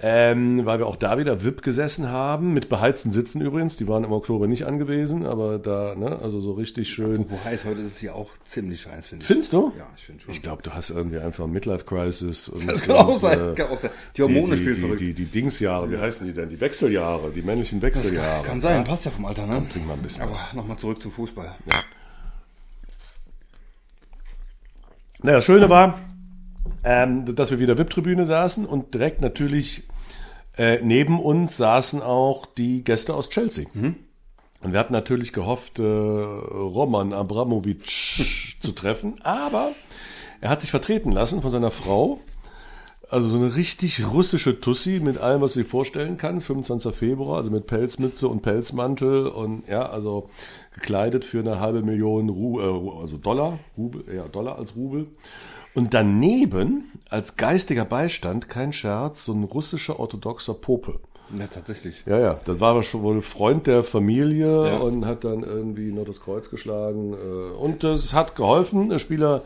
ähm, 0.00 0.66
weil 0.66 0.78
wir 0.78 0.86
auch 0.86 0.96
da 0.96 1.18
wieder 1.18 1.44
VIP 1.44 1.62
gesessen 1.62 2.10
haben, 2.10 2.52
mit 2.52 2.68
beheizten 2.68 3.12
Sitzen 3.12 3.40
übrigens. 3.40 3.76
Die 3.76 3.86
waren 3.86 4.02
im 4.04 4.12
Oktober 4.12 4.46
nicht 4.46 4.66
angewiesen, 4.66 5.24
aber 5.24 5.58
da, 5.58 5.94
ne, 5.94 6.18
also 6.20 6.40
so 6.40 6.52
richtig 6.52 6.88
schön. 6.90 7.26
Wo 7.28 7.42
heißt 7.44 7.64
heute 7.64 7.80
ist 7.82 7.92
es 7.92 7.98
hier 7.98 8.14
auch 8.14 8.30
ziemlich 8.44 8.80
scheiß, 8.80 9.06
finde 9.06 9.22
ich. 9.22 9.26
Findest 9.28 9.52
du? 9.52 9.72
Ja, 9.78 9.86
ich 9.96 10.04
finde 10.04 10.22
schon. 10.22 10.32
Ich 10.32 10.42
glaube, 10.42 10.62
du 10.62 10.72
hast 10.72 10.90
irgendwie 10.90 11.18
einfach 11.18 11.46
Midlife-Crisis. 11.46 12.50
Das 12.66 12.82
kann 12.82 12.96
auch 12.96 13.08
und, 13.08 13.20
sein, 13.20 13.52
äh, 13.52 13.54
kann 13.54 13.68
auch 13.70 13.80
sein. 13.80 13.90
Die 14.16 14.22
Hormone 14.22 14.56
spielen 14.56 14.74
die, 14.74 14.80
verrückt. 14.80 15.00
die, 15.00 15.14
die 15.14 15.26
Dingsjahre, 15.26 15.90
wie 15.90 15.98
heißen 15.98 16.26
die 16.26 16.32
denn? 16.32 16.48
Die 16.48 16.60
Wechseljahre, 16.60 17.30
die 17.30 17.42
männlichen 17.42 17.80
Wechseljahre. 17.82 18.44
Kann 18.44 18.60
sein, 18.60 18.84
passt 18.84 19.04
ja 19.04 19.10
vom 19.10 19.26
Alter, 19.26 19.46
ne? 19.46 19.62
trink 19.70 19.86
mal 19.86 19.94
ein 19.94 20.02
bisschen 20.02 20.22
Aber 20.22 20.32
was. 20.32 20.52
nochmal 20.54 20.76
zurück 20.76 21.00
zum 21.00 21.12
Fußball. 21.12 21.54
Naja, 25.24 25.38
das 25.38 25.46
Schöne 25.46 25.70
war, 25.70 25.98
ähm, 26.84 27.34
dass 27.34 27.50
wir 27.50 27.58
wieder 27.58 27.78
VIP-Tribüne 27.78 28.26
saßen 28.26 28.66
und 28.66 28.92
direkt 28.92 29.22
natürlich 29.22 29.84
äh, 30.58 30.80
neben 30.82 31.18
uns 31.18 31.56
saßen 31.56 32.02
auch 32.02 32.44
die 32.44 32.84
Gäste 32.84 33.14
aus 33.14 33.30
Chelsea. 33.30 33.64
Und 34.60 34.72
wir 34.72 34.78
hatten 34.78 34.92
natürlich 34.92 35.32
gehofft, 35.32 35.78
äh, 35.78 35.82
Roman 35.82 37.14
Abramowitsch 37.14 38.60
zu 38.60 38.72
treffen, 38.72 39.14
aber 39.22 39.72
er 40.42 40.50
hat 40.50 40.60
sich 40.60 40.70
vertreten 40.70 41.10
lassen 41.10 41.40
von 41.40 41.50
seiner 41.50 41.70
Frau. 41.70 42.20
Also 43.10 43.28
so 43.28 43.36
eine 43.36 43.54
richtig 43.54 44.04
russische 44.12 44.60
Tussi 44.60 45.00
mit 45.02 45.18
allem, 45.18 45.40
was 45.42 45.52
du 45.52 45.60
dir 45.60 45.66
vorstellen 45.66 46.16
kannst. 46.16 46.46
25. 46.46 46.94
Februar, 46.94 47.36
also 47.36 47.50
mit 47.50 47.66
Pelzmütze 47.66 48.28
und 48.28 48.42
Pelzmantel 48.42 49.26
und 49.26 49.68
ja, 49.68 49.88
also 49.88 50.30
gekleidet 50.74 51.24
für 51.24 51.40
eine 51.40 51.60
halbe 51.60 51.82
Million 51.82 52.28
Ru 52.28 52.60
äh, 52.60 53.00
also 53.02 53.16
Dollar, 53.18 53.58
Rubel, 53.76 54.04
ja, 54.14 54.26
Dollar 54.28 54.58
als 54.58 54.74
Rubel. 54.74 55.06
Und 55.74 55.92
daneben, 55.92 56.90
als 57.10 57.36
geistiger 57.36 57.84
Beistand, 57.84 58.48
kein 58.48 58.72
Scherz, 58.72 59.24
so 59.24 59.32
ein 59.32 59.44
russischer 59.44 59.98
orthodoxer 60.00 60.54
Pope. 60.54 61.00
Ja, 61.36 61.46
tatsächlich. 61.46 62.04
Ja, 62.06 62.18
ja, 62.18 62.40
das 62.44 62.60
war 62.60 62.70
aber 62.72 62.82
schon 62.84 63.02
wohl 63.02 63.20
Freund 63.22 63.66
der 63.66 63.82
Familie 63.82 64.66
Ja. 64.68 64.76
und 64.78 65.04
hat 65.04 65.24
dann 65.24 65.42
irgendwie 65.42 65.90
noch 65.90 66.04
das 66.04 66.20
Kreuz 66.20 66.48
geschlagen. 66.50 67.14
äh, 67.14 67.56
Und 67.56 67.82
es 67.82 68.12
hat 68.12 68.36
geholfen. 68.36 68.88
Der 68.90 68.98
Spieler, 69.00 69.42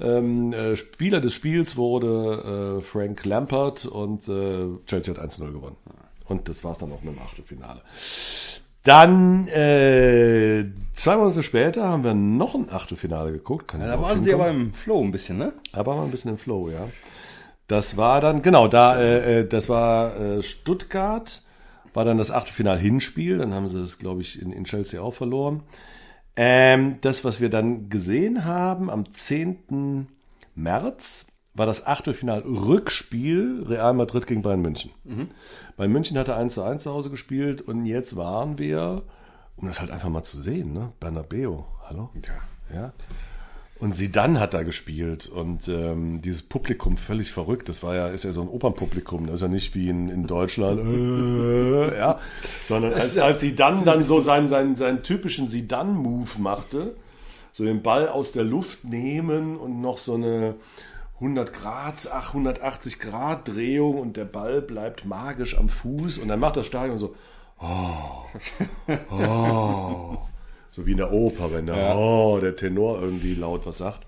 ähm, 0.00 0.52
äh, 0.52 0.76
Spieler 0.76 1.20
des 1.20 1.34
Spiels 1.34 1.76
wurde 1.76 2.78
äh, 2.78 2.82
Frank 2.82 3.24
Lampard 3.24 3.86
und 3.86 4.28
äh, 4.28 4.66
Chelsea 4.86 5.14
hat 5.14 5.22
1-0 5.22 5.52
gewonnen. 5.52 5.76
Und 6.26 6.48
das 6.48 6.64
war 6.64 6.72
es 6.72 6.78
dann 6.78 6.92
auch 6.92 7.02
mit 7.02 7.14
dem 7.14 7.22
Achtelfinale. 7.22 7.82
Dann, 8.82 9.48
äh, 9.48 10.66
zwei 10.94 11.16
Monate 11.16 11.42
später 11.42 11.88
haben 11.88 12.04
wir 12.04 12.14
noch 12.14 12.54
ein 12.54 12.70
Achtelfinale 12.70 13.32
geguckt. 13.32 13.68
Kann 13.68 13.80
Ja, 13.80 13.88
da 13.88 14.00
waren 14.00 14.22
sie 14.22 14.34
aber 14.34 14.48
im 14.48 14.74
Flow 14.74 15.02
ein 15.02 15.10
bisschen, 15.10 15.38
ne? 15.38 15.52
Aber 15.72 15.96
mal 15.96 16.04
ein 16.04 16.10
bisschen 16.10 16.32
im 16.32 16.38
Flow, 16.38 16.68
ja. 16.68 16.88
Das 17.66 17.96
war 17.96 18.20
dann, 18.20 18.42
genau, 18.42 18.68
da, 18.68 19.00
äh, 19.00 19.40
äh, 19.40 19.48
das 19.48 19.70
war 19.70 20.20
äh, 20.20 20.42
Stuttgart, 20.42 21.42
war 21.94 22.04
dann 22.04 22.18
das 22.18 22.30
Achtelfinal-Hinspiel, 22.30 23.38
dann 23.38 23.54
haben 23.54 23.68
sie 23.70 23.82
es, 23.82 23.98
glaube 23.98 24.20
ich, 24.20 24.40
in, 24.40 24.52
in 24.52 24.64
Chelsea 24.64 25.00
auch 25.00 25.14
verloren. 25.14 25.62
Ähm, 26.36 26.98
das, 27.00 27.24
was 27.24 27.40
wir 27.40 27.48
dann 27.48 27.88
gesehen 27.88 28.44
haben, 28.44 28.90
am 28.90 29.10
10. 29.10 30.08
März, 30.54 31.28
war 31.54 31.66
das 31.66 31.86
Achtelfinal-Rückspiel 31.86 33.64
Real 33.68 33.94
Madrid 33.94 34.26
gegen 34.26 34.42
Bayern 34.42 34.60
München. 34.60 34.90
Bayern 35.76 35.92
München 35.92 36.18
hatte 36.18 36.34
1 36.34 36.54
zu 36.54 36.62
1 36.62 36.82
zu 36.82 36.90
Hause 36.90 37.10
gespielt 37.10 37.62
und 37.62 37.86
jetzt 37.86 38.16
waren 38.16 38.58
wir, 38.58 39.02
um 39.56 39.68
das 39.68 39.80
halt 39.80 39.92
einfach 39.92 40.08
mal 40.08 40.24
zu 40.24 40.40
sehen, 40.40 40.72
ne? 40.72 40.92
Bernabeu, 40.98 41.62
hallo? 41.88 42.10
Ja. 42.14 42.74
ja. 42.74 42.92
Und 43.84 43.94
Sidan 43.94 44.40
hat 44.40 44.54
da 44.54 44.62
gespielt. 44.62 45.28
Und 45.28 45.68
ähm, 45.68 46.22
dieses 46.22 46.40
Publikum 46.40 46.96
völlig 46.96 47.30
verrückt. 47.30 47.68
Das 47.68 47.82
war 47.82 47.94
ja, 47.94 48.08
ist 48.08 48.24
ja 48.24 48.32
so 48.32 48.40
ein 48.40 48.48
Opernpublikum, 48.48 49.26
das 49.26 49.34
ist 49.36 49.40
ja 49.42 49.48
nicht 49.48 49.74
wie 49.74 49.90
in, 49.90 50.08
in 50.08 50.26
Deutschland, 50.26 50.80
äh, 50.80 51.98
ja, 51.98 52.18
sondern 52.62 52.94
als, 52.94 53.18
als 53.18 53.40
Sidan 53.40 53.84
dann 53.84 54.02
so 54.02 54.22
seinen, 54.22 54.48
seinen, 54.48 54.74
seinen 54.74 55.02
typischen 55.02 55.48
Sidan-Move 55.48 56.30
machte, 56.38 56.96
so 57.52 57.62
den 57.62 57.82
Ball 57.82 58.08
aus 58.08 58.32
der 58.32 58.44
Luft 58.44 58.84
nehmen 58.84 59.58
und 59.58 59.82
noch 59.82 59.98
so 59.98 60.14
eine 60.14 60.54
100 61.16 61.52
Grad, 61.52 62.08
ach, 62.10 62.28
180 62.28 62.98
Grad 62.98 63.48
Drehung 63.48 63.98
und 63.98 64.16
der 64.16 64.24
Ball 64.24 64.62
bleibt 64.62 65.04
magisch 65.04 65.58
am 65.58 65.68
Fuß. 65.68 66.16
Und 66.16 66.28
dann 66.28 66.40
macht 66.40 66.56
das 66.56 66.64
Stadion 66.64 66.96
so, 66.96 67.14
so 70.74 70.86
wie 70.86 70.90
in 70.90 70.96
der 70.96 71.12
Oper, 71.12 71.52
wenn 71.52 71.66
der, 71.66 71.96
oh, 71.96 72.40
der 72.40 72.56
Tenor 72.56 73.00
irgendwie 73.00 73.34
laut 73.34 73.64
was 73.64 73.78
sagt. 73.78 74.00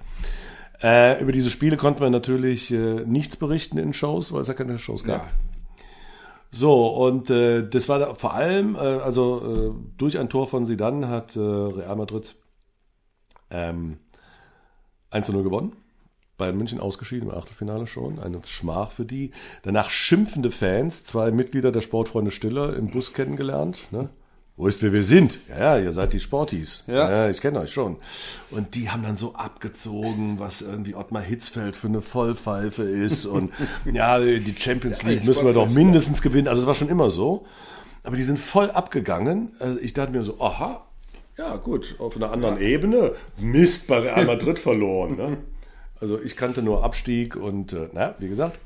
Äh, 0.82 1.22
über 1.22 1.30
diese 1.30 1.48
Spiele 1.48 1.76
konnten 1.76 2.00
wir 2.00 2.10
natürlich 2.10 2.72
äh, 2.72 3.04
nichts 3.06 3.36
berichten 3.36 3.78
in 3.78 3.94
Shows, 3.94 4.32
weil 4.32 4.40
es 4.40 4.48
ja 4.48 4.54
keine 4.54 4.76
Shows 4.76 5.04
gab. 5.04 5.26
Ja. 5.26 5.30
So, 6.50 6.88
und 6.88 7.30
äh, 7.30 7.68
das 7.68 7.88
war 7.88 8.00
da 8.00 8.14
vor 8.14 8.34
allem, 8.34 8.74
äh, 8.74 8.78
also 8.78 9.74
äh, 9.76 9.96
durch 9.96 10.18
ein 10.18 10.28
Tor 10.28 10.48
von 10.48 10.66
Sidan 10.66 11.08
hat 11.08 11.36
äh, 11.36 11.40
Real 11.40 11.94
Madrid 11.94 12.34
ähm, 13.50 13.98
1-0 15.12 15.42
gewonnen. 15.44 15.72
Bayern 16.36 16.56
München 16.58 16.80
ausgeschieden 16.80 17.30
im 17.30 17.34
Achtelfinale 17.34 17.86
schon. 17.86 18.18
Eine 18.18 18.40
Schmach 18.44 18.90
für 18.90 19.04
die. 19.04 19.30
Danach 19.62 19.88
schimpfende 19.88 20.50
Fans, 20.50 21.04
zwei 21.04 21.30
Mitglieder 21.30 21.70
der 21.70 21.80
Sportfreunde 21.80 22.32
Stiller 22.32 22.76
im 22.76 22.88
Bus 22.88 23.14
kennengelernt. 23.14 23.86
Ne? 23.92 24.10
Wo 24.58 24.68
ist, 24.68 24.82
wer 24.82 24.90
wir 24.90 25.04
sind? 25.04 25.38
Ja, 25.50 25.76
ja, 25.76 25.84
ihr 25.84 25.92
seid 25.92 26.14
die 26.14 26.20
Sportis. 26.20 26.82
Ja. 26.86 27.28
ich 27.28 27.42
kenne 27.42 27.60
euch 27.60 27.72
schon. 27.74 27.96
Und 28.50 28.74
die 28.74 28.88
haben 28.88 29.02
dann 29.02 29.18
so 29.18 29.34
abgezogen, 29.34 30.38
was 30.38 30.62
irgendwie 30.62 30.94
Ottmar 30.94 31.20
Hitzfeld 31.20 31.76
für 31.76 31.88
eine 31.88 32.00
Vollpfeife 32.00 32.82
ist. 32.82 33.26
Und 33.26 33.52
ja, 33.92 34.18
die 34.18 34.54
Champions 34.56 35.02
League 35.02 35.18
ich 35.18 35.24
müssen 35.24 35.44
wir 35.44 35.52
doch 35.52 35.68
mindestens 35.68 36.22
gewinnen. 36.22 36.48
Also 36.48 36.62
es 36.62 36.66
war 36.66 36.74
schon 36.74 36.88
immer 36.88 37.10
so. 37.10 37.44
Aber 38.02 38.16
die 38.16 38.22
sind 38.22 38.38
voll 38.38 38.70
abgegangen. 38.70 39.50
Also 39.58 39.78
ich 39.78 39.92
dachte 39.92 40.12
mir 40.12 40.22
so, 40.22 40.40
aha, 40.40 40.86
Ja, 41.36 41.56
gut, 41.56 41.96
auf 41.98 42.16
einer 42.16 42.32
anderen 42.32 42.58
Ebene. 42.58 43.12
Mist, 43.36 43.88
bei 43.88 43.98
Real 43.98 44.24
Madrid 44.24 44.58
verloren. 44.58 45.16
Ne? 45.16 45.36
Also 46.00 46.18
ich 46.18 46.34
kannte 46.34 46.62
nur 46.62 46.82
Abstieg 46.82 47.36
und, 47.36 47.74
äh, 47.74 47.88
naja, 47.92 48.14
wie 48.20 48.28
gesagt. 48.28 48.58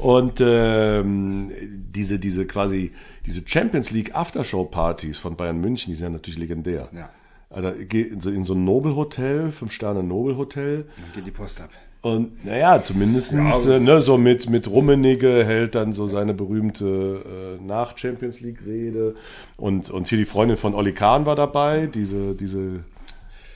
Und 0.00 0.40
ähm, 0.40 1.50
diese, 1.94 2.18
diese 2.18 2.46
quasi, 2.46 2.92
diese 3.26 3.42
Champions 3.46 3.90
League 3.90 4.14
Aftershow-Partys 4.14 5.18
von 5.18 5.36
Bayern 5.36 5.60
München, 5.60 5.92
die 5.92 5.96
sind 5.96 6.04
ja 6.06 6.10
natürlich 6.10 6.38
legendär. 6.38 6.88
Ja. 6.92 7.10
Also 7.50 7.68
in 7.68 8.20
so, 8.20 8.30
in 8.30 8.44
so 8.44 8.54
ein 8.54 8.64
Nobelhotel, 8.64 9.50
fünf 9.50 9.72
Sterne 9.72 10.02
Nobelhotel. 10.02 10.84
Dann 10.84 11.12
geht 11.14 11.26
die 11.26 11.32
Post 11.32 11.60
ab. 11.60 11.70
Und 12.02 12.46
naja, 12.46 12.82
zumindestens 12.82 13.66
äh, 13.66 13.78
ne, 13.78 14.00
so 14.00 14.16
mit, 14.16 14.48
mit 14.48 14.68
Rummenigge 14.68 15.44
hält 15.44 15.74
dann 15.74 15.92
so 15.92 16.06
seine 16.06 16.32
berühmte 16.32 17.58
äh, 17.60 17.62
Nach-Champions 17.62 18.40
League-Rede. 18.40 19.16
Und, 19.58 19.90
und 19.90 20.08
hier 20.08 20.16
die 20.16 20.24
Freundin 20.24 20.56
von 20.56 20.74
Olli 20.74 20.94
Kahn 20.94 21.26
war 21.26 21.36
dabei, 21.36 21.86
diese, 21.86 22.34
diese 22.34 22.84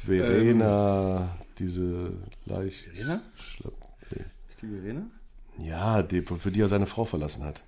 Verena, 0.05 1.37
diese 1.59 2.13
leicht. 2.45 2.81
Verena? 2.93 3.23
Schlapp, 3.35 3.73
Ist 4.11 4.61
die 4.61 4.67
Verena? 4.67 5.07
Ja, 5.59 6.03
die, 6.03 6.23
für 6.23 6.51
die 6.51 6.61
er 6.61 6.69
seine 6.69 6.87
Frau 6.87 7.05
verlassen 7.05 7.45
hat. 7.45 7.63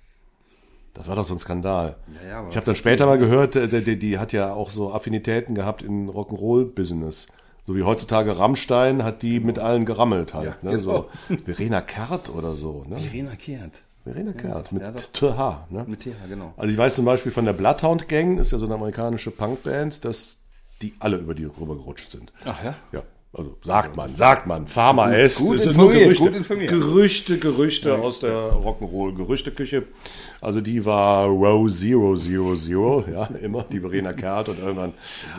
Das 0.93 1.07
war 1.07 1.15
doch 1.15 1.25
so 1.25 1.33
ein 1.35 1.39
Skandal. 1.39 1.95
Ja, 2.23 2.29
ja, 2.29 2.39
aber- 2.39 2.49
ich 2.49 2.55
habe 2.55 2.65
dann 2.65 2.75
später 2.75 3.05
mal 3.05 3.17
gehört, 3.17 3.55
äh, 3.55 3.67
die, 3.81 3.99
die 3.99 4.17
hat 4.17 4.33
ja 4.33 4.53
auch 4.53 4.71
so 4.71 4.93
Affinitäten 4.93 5.53
gehabt 5.53 5.83
in 5.83 6.09
Rock'n'Roll-Business. 6.09 7.27
So 7.63 7.75
wie 7.75 7.83
heutzutage 7.83 8.37
Rammstein 8.37 9.03
hat 9.03 9.21
die 9.21 9.39
mit 9.39 9.59
allen 9.59 9.85
gerammelt 9.85 10.33
halt. 10.33 10.55
Ja, 10.63 10.69
ne? 10.69 10.77
genau. 10.77 11.09
so 11.29 11.35
Verena 11.45 11.81
Kehrt 11.81 12.29
oder 12.29 12.55
so. 12.55 12.85
Ne? 12.87 12.97
Verena 12.97 13.35
Kehrt. 13.35 13.81
Verena 14.05 14.31
Kehrt 14.31 14.71
mit 14.71 14.81
ja, 14.81 14.91
doch. 14.91 15.01
TH. 15.01 15.71
Ne? 15.71 15.85
Mit 15.85 15.99
TH, 15.99 16.29
genau. 16.29 16.53
Also 16.55 16.71
ich 16.71 16.77
weiß 16.77 16.95
zum 16.95 17.05
Beispiel 17.05 17.31
von 17.31 17.43
der 17.45 17.53
Bloodhound 17.53 18.07
Gang, 18.07 18.39
ist 18.39 18.51
ja 18.51 18.57
so 18.57 18.65
eine 18.65 18.75
amerikanische 18.75 19.31
Punkband, 19.31 20.05
dass 20.05 20.37
die 20.81 20.93
alle 20.99 21.17
über 21.17 21.35
die 21.35 21.43
rübergerutscht 21.43 22.11
sind. 22.11 22.31
Ach 22.45 22.63
ja? 22.63 22.75
Ja, 22.93 23.03
also 23.37 23.55
sagt 23.61 23.95
man, 23.95 24.15
sagt 24.15 24.47
man. 24.47 24.67
Pharma 24.67 25.13
S. 25.13 25.37
gut 25.37 25.55
das 25.55 25.63
sind 25.63 25.71
informiert, 25.73 26.17
Gerüchte. 26.17 26.67
Gerüchte, 26.67 27.37
Gerüchte 27.37 27.95
aus 27.95 28.19
der 28.19 28.31
Rock'n'Roll-Gerüchteküche. 28.53 29.83
Also 30.41 30.59
die 30.59 30.83
war 30.85 31.27
Row 31.27 31.71
Zero 31.71 32.15
Zero 32.15 32.55
Zero, 32.55 33.05
ja, 33.11 33.29
immer 33.41 33.63
die 33.63 33.79
Verena 33.79 34.13
Kehrt 34.13 34.49
und 34.49 34.59
irgendwann 34.59 34.93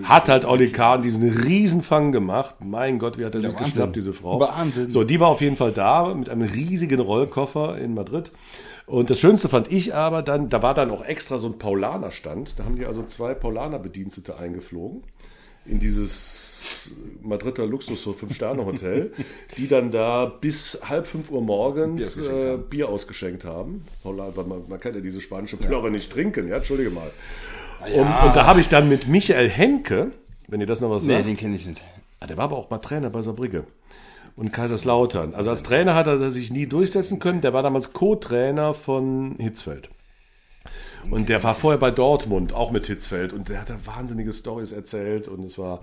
hat 0.04 0.28
halt 0.28 0.44
Olli 0.44 0.70
Kahn 0.70 1.02
diesen 1.02 1.28
Riesenfang 1.28 2.12
gemacht. 2.12 2.56
Mein 2.60 3.00
Gott, 3.00 3.18
wie 3.18 3.24
hat 3.24 3.34
er 3.34 3.40
sich 3.40 3.56
geschnappt, 3.56 3.96
diese 3.96 4.12
Frau. 4.12 4.38
Wahnsinn. 4.38 4.90
So, 4.90 5.02
die 5.02 5.18
war 5.18 5.28
auf 5.28 5.40
jeden 5.40 5.56
Fall 5.56 5.72
da 5.72 6.14
mit 6.14 6.28
einem 6.28 6.42
riesigen 6.42 7.00
Rollkoffer 7.00 7.78
in 7.78 7.94
Madrid. 7.94 8.30
Und 8.86 9.10
das 9.10 9.18
Schönste 9.20 9.48
fand 9.48 9.70
ich 9.70 9.94
aber 9.94 10.22
dann, 10.22 10.48
da 10.48 10.62
war 10.62 10.72
dann 10.72 10.90
auch 10.90 11.04
extra 11.04 11.38
so 11.38 11.48
ein 11.48 11.58
Paulaner-Stand. 11.58 12.58
Da 12.58 12.64
haben 12.64 12.76
die 12.76 12.86
also 12.86 13.02
zwei 13.02 13.34
Paulaner-Bedienstete 13.34 14.38
eingeflogen 14.38 15.02
in 15.66 15.78
dieses 15.78 16.57
Madrider 17.22 17.66
Luxus 17.66 18.02
Fünf-Sterne-Hotel, 18.02 19.12
die 19.56 19.68
dann 19.68 19.90
da 19.90 20.26
bis 20.26 20.80
halb 20.88 21.06
fünf 21.06 21.30
Uhr 21.30 21.42
morgens 21.42 22.16
Bier 22.16 22.28
ausgeschenkt 22.28 22.44
äh, 22.44 22.48
haben. 22.48 22.62
Bier 22.68 22.88
ausgeschenkt 22.88 23.44
haben. 23.44 23.84
Weil 24.02 24.44
man, 24.44 24.62
man 24.68 24.80
kann 24.80 24.94
ja 24.94 25.00
diese 25.00 25.20
spanische 25.20 25.56
Plörre 25.56 25.90
nicht 25.90 26.12
trinken, 26.12 26.48
ja, 26.48 26.56
entschuldige 26.56 26.90
mal. 26.90 27.10
Und, 27.94 28.00
und 28.00 28.36
da 28.36 28.46
habe 28.46 28.60
ich 28.60 28.68
dann 28.68 28.88
mit 28.88 29.06
Michael 29.08 29.48
Henke, 29.48 30.10
wenn 30.48 30.60
ihr 30.60 30.66
das 30.66 30.80
noch 30.80 30.90
was 30.90 31.04
Nee, 31.04 31.14
sagt, 31.14 31.26
den 31.28 31.36
kenne 31.36 31.56
ich 31.56 31.66
nicht. 31.66 31.82
Ah, 32.20 32.26
der 32.26 32.36
war 32.36 32.44
aber 32.44 32.56
auch 32.56 32.70
mal 32.70 32.78
Trainer 32.78 33.10
bei 33.10 33.22
Saarbrücke. 33.22 33.64
Und 34.36 34.52
Kaiserslautern. 34.52 35.34
Also 35.34 35.50
als 35.50 35.62
Trainer 35.62 35.94
hat 35.94 36.06
er 36.06 36.30
sich 36.30 36.50
nie 36.52 36.66
durchsetzen 36.66 37.18
können. 37.18 37.40
Der 37.40 37.52
war 37.52 37.62
damals 37.62 37.92
Co-Trainer 37.92 38.72
von 38.72 39.34
Hitzfeld. 39.38 39.90
Und 41.10 41.28
der 41.28 41.42
war 41.42 41.54
vorher 41.54 41.78
bei 41.78 41.90
Dortmund, 41.90 42.52
auch 42.52 42.70
mit 42.70 42.86
Hitzfeld. 42.86 43.32
Und 43.32 43.48
der 43.48 43.60
hat 43.60 43.70
da 43.70 43.76
wahnsinnige 43.84 44.32
Stories 44.32 44.72
erzählt. 44.72 45.26
Und 45.26 45.44
es 45.44 45.58
war 45.58 45.80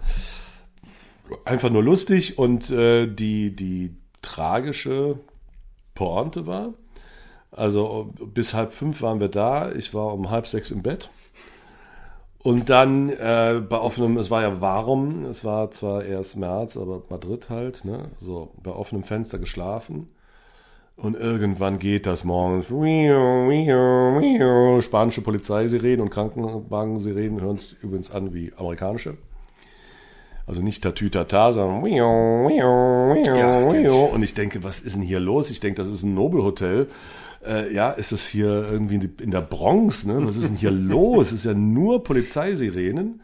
einfach 1.45 1.69
nur 1.69 1.83
lustig. 1.83 2.37
Und 2.37 2.69
äh, 2.69 3.07
die, 3.07 3.55
die 3.55 3.95
tragische 4.21 5.19
Pointe 5.93 6.45
war, 6.45 6.73
also 7.51 8.13
bis 8.33 8.53
halb 8.53 8.73
fünf 8.73 9.01
waren 9.01 9.19
wir 9.19 9.29
da. 9.29 9.71
Ich 9.71 9.93
war 9.93 10.13
um 10.13 10.29
halb 10.29 10.47
sechs 10.47 10.71
im 10.71 10.81
Bett. 10.81 11.09
Und 12.43 12.69
dann 12.69 13.09
äh, 13.09 13.59
bei 13.67 13.79
offenem, 13.79 14.17
es 14.17 14.29
war 14.29 14.43
ja 14.43 14.61
warm, 14.61 15.25
es 15.25 15.43
war 15.43 15.71
zwar 15.71 16.03
erst 16.03 16.37
März, 16.37 16.77
aber 16.77 17.01
Madrid 17.09 17.49
halt, 17.49 17.85
ne? 17.85 18.11
So 18.21 18.51
bei 18.61 18.71
offenem 18.71 19.03
Fenster 19.03 19.39
geschlafen. 19.39 20.09
Und 20.95 21.15
irgendwann 21.15 21.79
geht 21.79 22.05
das 22.05 22.23
morgens. 22.23 22.67
Spanische 24.85 25.21
Polizeisirenen 25.21 26.01
und 26.01 26.09
Krankenwagensirenen 26.09 27.41
hören 27.41 27.57
sich 27.57 27.75
übrigens 27.81 28.11
an 28.11 28.33
wie 28.33 28.53
amerikanische. 28.55 29.17
Also 30.47 30.61
nicht 30.61 30.83
Tatütata, 30.83 31.53
sondern 31.53 31.81
und 34.05 34.21
ich 34.23 34.35
denke, 34.35 34.63
was 34.63 34.79
ist 34.79 34.95
denn 34.95 35.01
hier 35.01 35.19
los? 35.19 35.49
Ich 35.49 35.59
denke, 35.59 35.81
das 35.81 35.87
ist 35.87 36.03
ein 36.03 36.13
Nobelhotel. 36.13 36.87
Äh, 37.45 37.73
ja, 37.73 37.91
ist 37.91 38.11
das 38.11 38.27
hier 38.27 38.47
irgendwie 38.47 39.09
in 39.21 39.31
der 39.31 39.41
Bronx? 39.41 40.05
Ne? 40.05 40.19
Was 40.25 40.35
ist 40.35 40.49
denn 40.49 40.55
hier 40.55 40.71
los? 40.71 41.27
Es 41.27 41.33
ist 41.33 41.45
ja 41.45 41.53
nur 41.53 42.03
Polizeisirenen 42.03 43.21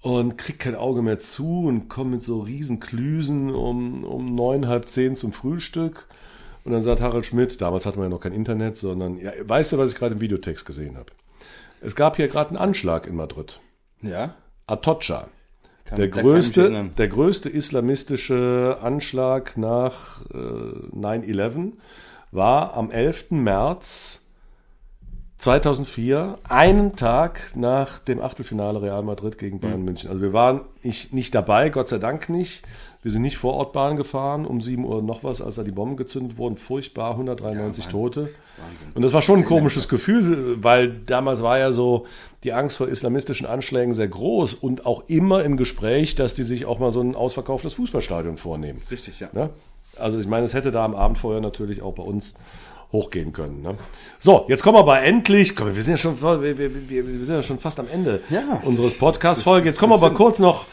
und 0.00 0.36
krieg 0.36 0.58
kein 0.58 0.74
Auge 0.74 1.02
mehr 1.02 1.18
zu 1.18 1.64
und 1.66 1.88
komme 1.88 2.10
mit 2.10 2.22
so 2.22 2.40
riesen 2.40 2.80
Klüsen 2.80 3.50
um, 3.50 4.04
um 4.04 4.34
neun, 4.34 4.68
halb 4.68 4.88
zehn 4.88 5.16
zum 5.16 5.32
Frühstück. 5.32 6.08
Und 6.64 6.72
dann 6.72 6.82
sagt 6.82 7.00
Harald 7.00 7.26
Schmidt, 7.26 7.60
damals 7.60 7.86
hatten 7.86 7.98
wir 7.98 8.04
ja 8.04 8.10
noch 8.10 8.20
kein 8.20 8.32
Internet, 8.32 8.76
sondern, 8.76 9.18
ja, 9.18 9.32
weißt 9.42 9.72
du, 9.72 9.78
was 9.78 9.92
ich 9.92 9.96
gerade 9.96 10.14
im 10.14 10.20
Videotext 10.20 10.66
gesehen 10.66 10.96
habe? 10.96 11.12
Es 11.80 11.94
gab 11.94 12.16
hier 12.16 12.28
gerade 12.28 12.50
einen 12.50 12.58
Anschlag 12.58 13.06
in 13.06 13.16
Madrid. 13.16 13.60
Ja? 14.02 14.34
Atocha. 14.66 15.28
Der 15.96 16.06
ich 16.06 16.12
größte, 16.12 16.90
der 16.96 17.08
größte 17.08 17.48
islamistische 17.48 18.78
Anschlag 18.82 19.56
nach 19.56 20.22
äh, 20.32 20.36
9-11 20.36 21.72
war 22.30 22.74
am 22.74 22.90
11. 22.90 23.30
März 23.30 24.20
2004, 25.38 26.38
einen 26.48 26.96
Tag 26.96 27.52
nach 27.54 27.98
dem 27.98 28.20
Achtelfinale 28.20 28.80
Real 28.80 29.02
Madrid 29.02 29.36
gegen 29.36 29.60
Bayern 29.60 29.80
Mhm. 29.80 29.84
München. 29.84 30.08
Also 30.10 30.22
wir 30.22 30.32
waren 30.32 30.62
nicht, 30.82 31.12
nicht 31.12 31.34
dabei, 31.34 31.68
Gott 31.70 31.88
sei 31.88 31.98
Dank 31.98 32.28
nicht. 32.28 32.62
Wir 33.04 33.10
sind 33.10 33.20
nicht 33.22 33.36
vor 33.36 33.52
Ort 33.52 33.74
Bahn 33.74 33.96
gefahren, 33.96 34.46
um 34.46 34.62
7 34.62 34.82
Uhr 34.84 35.02
noch 35.02 35.22
was, 35.22 35.42
als 35.42 35.56
da 35.56 35.62
die 35.62 35.70
Bomben 35.70 35.96
gezündet 35.98 36.38
wurden. 36.38 36.56
Furchtbar, 36.56 37.10
193 37.12 37.86
Tote. 37.88 38.30
Und 38.94 39.02
das 39.02 39.12
war 39.12 39.20
schon 39.20 39.40
ein 39.40 39.44
komisches 39.44 39.88
Gefühl, 39.90 40.56
weil 40.64 40.88
damals 40.88 41.42
war 41.42 41.58
ja 41.58 41.70
so 41.70 42.06
die 42.44 42.54
Angst 42.54 42.78
vor 42.78 42.88
islamistischen 42.88 43.46
Anschlägen 43.46 43.92
sehr 43.92 44.08
groß 44.08 44.54
und 44.54 44.86
auch 44.86 45.04
immer 45.08 45.44
im 45.44 45.58
Gespräch, 45.58 46.14
dass 46.14 46.34
die 46.34 46.44
sich 46.44 46.64
auch 46.64 46.78
mal 46.78 46.90
so 46.90 47.02
ein 47.02 47.14
ausverkauftes 47.14 47.74
Fußballstadion 47.74 48.38
vornehmen. 48.38 48.80
Richtig, 48.90 49.20
ja. 49.20 49.28
Ne? 49.34 49.50
Also 49.98 50.18
ich 50.18 50.26
meine, 50.26 50.44
es 50.44 50.54
hätte 50.54 50.70
da 50.70 50.82
am 50.84 50.94
Abend 50.94 51.18
vorher 51.18 51.42
natürlich 51.42 51.82
auch 51.82 51.92
bei 51.92 52.02
uns 52.02 52.34
hochgehen 52.90 53.34
können. 53.34 53.60
Ne? 53.60 53.74
So, 54.18 54.46
jetzt 54.48 54.62
kommen 54.62 54.76
wir 54.76 54.80
aber 54.80 55.02
endlich, 55.02 55.54
komm, 55.56 55.74
wir 55.74 55.82
sind 55.82 55.92
ja 55.94 55.98
schon, 55.98 56.22
wir, 56.22 56.56
wir, 56.56 56.74
wir 56.88 57.26
sind 57.26 57.36
ja 57.36 57.42
schon 57.42 57.58
fast 57.58 57.78
am 57.80 57.86
Ende 57.92 58.22
Ja. 58.30 58.62
unseres 58.64 58.96
Podcast-Folge. 58.96 59.68
Jetzt 59.68 59.78
kommen 59.78 59.92
wir 59.92 59.96
aber 59.96 60.14
kurz 60.14 60.38
noch 60.38 60.64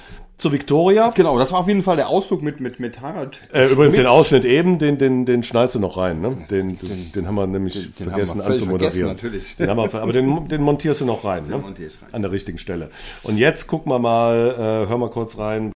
zu 0.41 0.51
Victoria. 0.51 1.11
Genau, 1.15 1.37
das 1.37 1.51
war 1.51 1.59
auf 1.59 1.67
jeden 1.67 1.83
Fall 1.83 1.95
der 1.95 2.09
Ausflug 2.09 2.41
mit, 2.41 2.59
mit, 2.59 2.79
mit 2.79 2.99
Harald. 3.01 3.39
Äh, 3.53 3.67
übrigens 3.67 3.95
den 3.95 4.07
Ausschnitt 4.07 4.43
eben, 4.43 4.79
den, 4.79 4.97
den, 4.97 5.25
den 5.25 5.43
schneidest 5.43 5.75
du 5.75 5.79
noch 5.79 5.97
rein. 5.97 6.19
Ne? 6.21 6.37
Den, 6.49 6.77
den, 6.79 7.11
den 7.13 7.27
haben 7.27 7.35
wir 7.35 7.47
nämlich 7.47 7.73
den 7.73 8.07
haben 8.07 8.11
vergessen 8.11 8.39
wir 8.39 8.45
anzumoderieren. 8.47 9.17
vergessen, 9.17 9.27
natürlich. 9.27 9.55
Den 9.55 9.69
haben 9.69 9.77
wir, 9.77 10.01
aber 10.01 10.13
den, 10.13 10.47
den 10.47 10.61
montierst 10.61 11.01
du 11.01 11.05
noch 11.05 11.23
rein. 11.23 11.43
Ne? 11.47 11.57
montiere 11.57 11.89
ich 11.89 12.01
rein. 12.01 12.13
An 12.13 12.21
der 12.21 12.31
richtigen 12.31 12.57
Stelle. 12.57 12.89
Und 13.23 13.37
jetzt 13.37 13.67
gucken 13.67 13.91
wir 13.91 13.99
mal, 13.99 14.55
äh, 14.85 14.89
hör 14.89 14.97
mal 14.97 15.09
kurz 15.09 15.37
rein. 15.37 15.71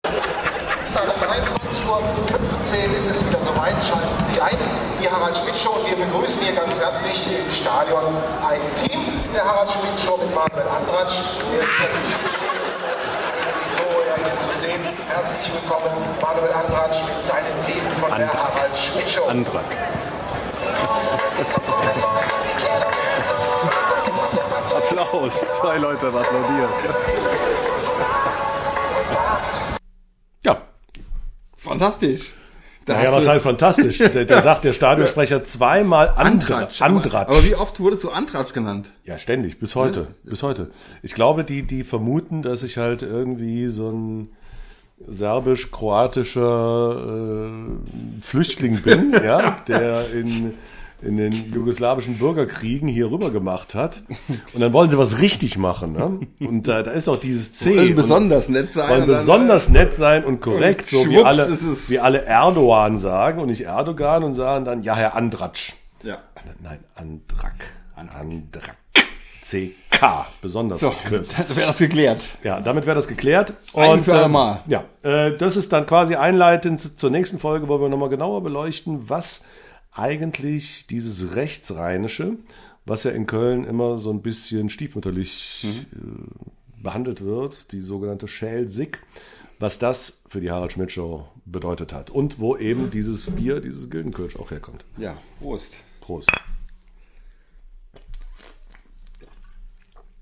Dienstag 0.91 1.15
um 1.15 1.23
23.15 1.23 1.87
Uhr 1.87 2.97
ist 2.97 3.09
es 3.09 3.27
wieder 3.27 3.39
soweit. 3.39 3.81
Schalten 3.81 4.25
Sie 4.33 4.41
ein. 4.41 4.57
Die 5.01 5.09
Harald 5.09 5.35
Schmidt 5.37 5.55
Show. 5.55 5.71
Und 5.71 5.89
wir 5.89 6.05
begrüßen 6.05 6.43
hier 6.43 6.53
ganz 6.53 6.79
herzlich 6.79 7.27
im 7.27 7.49
Stadion 7.49 8.03
ein 8.45 8.59
Team 8.75 9.01
der 9.33 9.43
Harald 9.43 9.69
Schmidt 9.71 9.97
Show 10.05 10.17
mit 10.17 10.35
Manuel 10.35 10.67
Andratsch. 10.67 11.21
Der 11.49 11.63
ist 11.63 12.13
Victoria 13.81 14.15
hier 14.17 14.35
zu 14.35 14.51
sehen. 14.59 15.00
Herzlich 15.13 15.53
willkommen, 15.53 15.91
Manuel 16.21 16.53
Andratsch 16.53 17.01
mit 17.05 17.25
seinem 17.25 17.61
Team 17.65 17.83
von 17.99 18.17
der 18.17 18.31
Harald 18.33 18.77
Schmidt 18.77 19.09
Show. 19.09 19.25
Antrag. 19.25 19.65
Applaus. 24.75 25.45
Zwei 25.59 25.77
Leute 25.77 26.07
haben 26.07 26.17
applaudiert. 26.17 26.69
Ja. 30.43 30.61
Fantastisch. 31.55 32.33
Da 32.85 32.93
Naja, 32.95 33.11
was 33.11 33.23
du- 33.25 33.29
heißt 33.29 33.43
fantastisch? 33.43 33.97
Der, 33.99 34.25
der 34.25 34.41
sagt 34.43 34.63
der 34.63 34.73
Stadionsprecher 34.73 35.43
zweimal 35.43 36.09
Andratsch. 36.09 36.81
Andratsch. 36.81 37.29
aber 37.29 37.43
wie 37.43 37.55
oft 37.55 37.79
wurdest 37.79 38.03
du 38.03 38.09
Andratsch 38.09 38.53
genannt? 38.53 38.91
Ja, 39.03 39.19
ständig, 39.19 39.59
bis 39.59 39.75
heute. 39.75 40.07
Bis 40.23 40.41
heute. 40.41 40.71
Ich 41.03 41.13
glaube, 41.13 41.43
die, 41.43 41.61
die 41.63 41.83
vermuten, 41.83 42.41
dass 42.41 42.63
ich 42.63 42.77
halt 42.77 43.03
irgendwie 43.03 43.67
so 43.67 43.91
ein 43.91 44.31
serbisch-kroatischer 45.07 47.47
äh, 47.47 48.21
Flüchtling 48.21 48.81
bin, 48.81 49.13
ja, 49.23 49.57
der 49.67 50.11
in, 50.13 50.53
in 51.01 51.17
den 51.17 51.53
jugoslawischen 51.53 52.17
Bürgerkriegen 52.17 52.87
hier 52.87 53.11
rüber 53.11 53.31
gemacht 53.31 53.75
hat. 53.75 54.03
Und 54.53 54.61
dann 54.61 54.73
wollen 54.73 54.89
sie 54.89 54.97
was 54.97 55.19
richtig 55.19 55.57
machen. 55.57 55.93
Ne? 55.93 56.47
Und 56.47 56.67
äh, 56.67 56.83
da 56.83 56.91
ist 56.91 57.07
auch 57.07 57.19
dieses 57.19 57.53
C. 57.53 57.77
Wollen 57.77 57.95
besonders 57.95 58.49
nett 58.49 58.71
sein. 58.71 58.89
wollen 58.89 59.07
besonders 59.07 59.69
nett 59.69 59.93
sein 59.93 60.23
und 60.23 60.41
korrekt, 60.41 60.93
Und 60.93 61.05
so 61.05 61.09
wie 61.09 61.23
alle, 61.23 61.57
wie 61.87 61.99
alle 61.99 62.23
Erdogan 62.23 62.97
sagen 62.97 63.41
und 63.41 63.47
nicht 63.47 63.65
Erdogan 63.65 64.23
und 64.23 64.33
sagen 64.33 64.65
dann, 64.65 64.83
ja, 64.83 64.95
Herr 64.95 65.15
Andratsch. 65.15 65.73
Ja. 66.03 66.19
Nein, 66.61 66.79
Andrak. 66.95 67.55
Andrak. 67.95 68.77
CK. 69.51 70.25
Besonders 70.41 70.79
So, 70.79 70.91
verkürzt. 70.91 71.35
dann 71.37 71.55
wäre 71.55 71.67
das 71.67 71.77
geklärt. 71.77 72.23
Ja, 72.43 72.59
damit 72.61 72.85
wäre 72.85 72.95
das 72.95 73.07
geklärt. 73.07 73.53
Ein 73.73 74.03
für 74.03 74.13
alle 74.13 74.25
ähm, 74.25 74.31
Mal. 74.31 74.63
Ja, 74.67 74.85
äh, 75.03 75.35
das 75.37 75.55
ist 75.57 75.71
dann 75.73 75.85
quasi 75.85 76.15
einleitend 76.15 76.79
zu- 76.79 76.95
zur 76.95 77.09
nächsten 77.09 77.37
Folge, 77.39 77.67
wo 77.67 77.79
wir 77.79 77.89
nochmal 77.89 78.09
genauer 78.09 78.41
beleuchten, 78.43 79.09
was 79.09 79.43
eigentlich 79.93 80.87
dieses 80.87 81.35
Rechtsrheinische, 81.35 82.37
was 82.85 83.03
ja 83.03 83.11
in 83.11 83.25
Köln 83.27 83.63
immer 83.65 83.97
so 83.97 84.09
ein 84.11 84.21
bisschen 84.21 84.69
stiefmütterlich 84.69 85.65
Mhm. 85.67 85.69
äh, 85.69 86.81
behandelt 86.83 87.21
wird, 87.23 87.71
die 87.73 87.81
sogenannte 87.81 88.27
Schelsig, 88.27 88.99
was 89.59 89.77
das 89.77 90.23
für 90.27 90.41
die 90.41 90.49
Harald 90.49 90.71
Schmidt 90.71 90.91
Show 90.91 91.27
bedeutet 91.45 91.93
hat. 91.93 92.09
Und 92.09 92.39
wo 92.39 92.57
eben 92.57 92.89
dieses 92.89 93.21
Bier, 93.29 93.59
dieses 93.59 93.89
Gildenkirch 93.91 94.39
auch 94.39 94.49
herkommt. 94.49 94.83
Ja, 94.97 95.15
Prost. 95.39 95.77
Prost. 95.99 96.31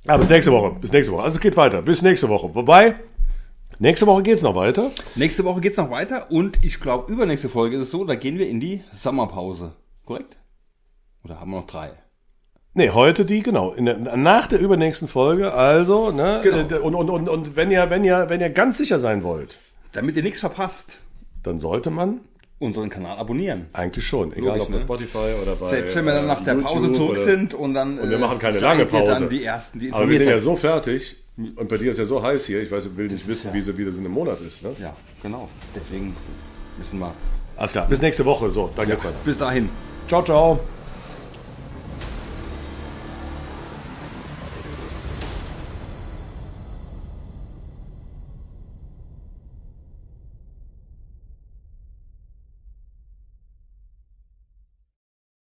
Ja, 0.05 0.17
bis 0.17 0.29
nächste 0.29 0.51
Woche. 0.51 0.75
Bis 0.79 0.91
nächste 0.91 1.13
Woche. 1.13 1.23
Also 1.23 1.35
es 1.35 1.41
geht 1.41 1.57
weiter. 1.57 1.81
Bis 1.81 2.01
nächste 2.01 2.29
Woche. 2.29 2.53
Wobei, 2.55 2.95
nächste 3.79 4.07
Woche 4.07 4.23
geht 4.23 4.35
es 4.37 4.43
noch 4.43 4.55
weiter. 4.55 4.91
Nächste 5.15 5.43
Woche 5.43 5.61
geht's 5.61 5.77
noch 5.77 5.89
weiter 5.91 6.31
und 6.31 6.63
ich 6.63 6.79
glaube, 6.79 7.11
übernächste 7.11 7.49
Folge 7.49 7.77
ist 7.77 7.83
es 7.83 7.91
so, 7.91 8.05
da 8.05 8.15
gehen 8.15 8.37
wir 8.37 8.47
in 8.47 8.59
die 8.59 8.83
Sommerpause. 8.91 9.73
Korrekt? 10.05 10.37
Oder 11.23 11.39
haben 11.39 11.51
wir 11.51 11.57
noch 11.57 11.67
drei? 11.67 11.91
Nee, 12.73 12.91
heute 12.91 13.25
die, 13.25 13.43
genau. 13.43 13.73
Der, 13.75 13.97
nach 14.15 14.47
der 14.47 14.59
übernächsten 14.59 15.07
Folge, 15.07 15.53
also, 15.53 16.11
ne? 16.11 16.39
Genau. 16.43 16.81
Und, 16.81 16.95
und, 16.95 17.09
und, 17.09 17.29
und 17.29 17.55
wenn 17.55 17.71
ihr, 17.71 17.89
wenn 17.89 18.03
ihr, 18.03 18.29
wenn 18.29 18.39
ihr 18.39 18.49
ganz 18.51 18.77
sicher 18.77 18.99
sein 18.99 19.23
wollt, 19.23 19.57
Damit 19.91 20.15
ihr 20.15 20.23
nichts 20.23 20.39
verpasst, 20.39 20.97
dann 21.43 21.59
sollte 21.59 21.89
man 21.89 22.21
unseren 22.59 22.89
Kanal 22.89 23.17
abonnieren. 23.17 23.67
eigentlich 23.73 24.05
schon, 24.05 24.31
egal 24.33 24.57
Logisch, 24.57 24.61
ob 24.63 24.67
bei 24.69 24.73
ne? 24.75 24.79
Spotify 24.81 25.33
oder 25.41 25.55
bei 25.55 25.69
Selbst 25.69 25.95
wenn 25.95 26.05
wir 26.05 26.13
dann 26.13 26.27
nach 26.27 26.43
der 26.43 26.55
äh, 26.55 26.61
Pause 26.61 26.79
YouTube 26.87 26.95
zurück 26.97 27.11
oder- 27.11 27.23
sind 27.23 27.53
und 27.53 27.73
dann. 27.73 27.97
Und 27.99 28.09
wir 28.09 28.17
äh, 28.17 28.19
machen 28.19 28.37
keine 28.39 28.59
lange 28.59 28.85
Pause. 28.85 29.13
Dann 29.13 29.29
die 29.29 29.43
ersten, 29.43 29.79
die 29.79 29.91
Aber 29.93 30.09
wir 30.09 30.17
sind 30.17 30.27
ja 30.29 30.39
so 30.39 30.55
fertig 30.55 31.15
und 31.37 31.69
bei 31.69 31.77
dir 31.77 31.91
ist 31.91 31.97
ja 31.99 32.05
so 32.05 32.21
heiß 32.21 32.45
hier. 32.45 32.61
Ich 32.61 32.69
weiß, 32.71 32.95
will 32.97 33.07
nicht 33.07 33.27
wissen, 33.27 33.53
wie, 33.53 33.61
sie- 33.61 33.77
wie 33.77 33.85
das 33.85 33.97
in 33.97 34.05
einem 34.05 34.13
Monat 34.13 34.41
ist. 34.41 34.63
Ne? 34.63 34.71
Ja, 34.79 34.95
genau. 35.23 35.47
Deswegen 35.75 36.15
müssen 36.77 36.99
wir. 36.99 37.13
Alles 37.55 37.71
klar, 37.71 37.87
bis 37.87 38.01
nächste 38.01 38.25
Woche. 38.25 38.49
So, 38.49 38.69
dann 38.75 38.87
geht's 38.87 39.03
weiter. 39.03 39.15
Bis 39.23 39.37
dahin. 39.37 39.69
Ciao, 40.07 40.23
ciao. 40.23 40.59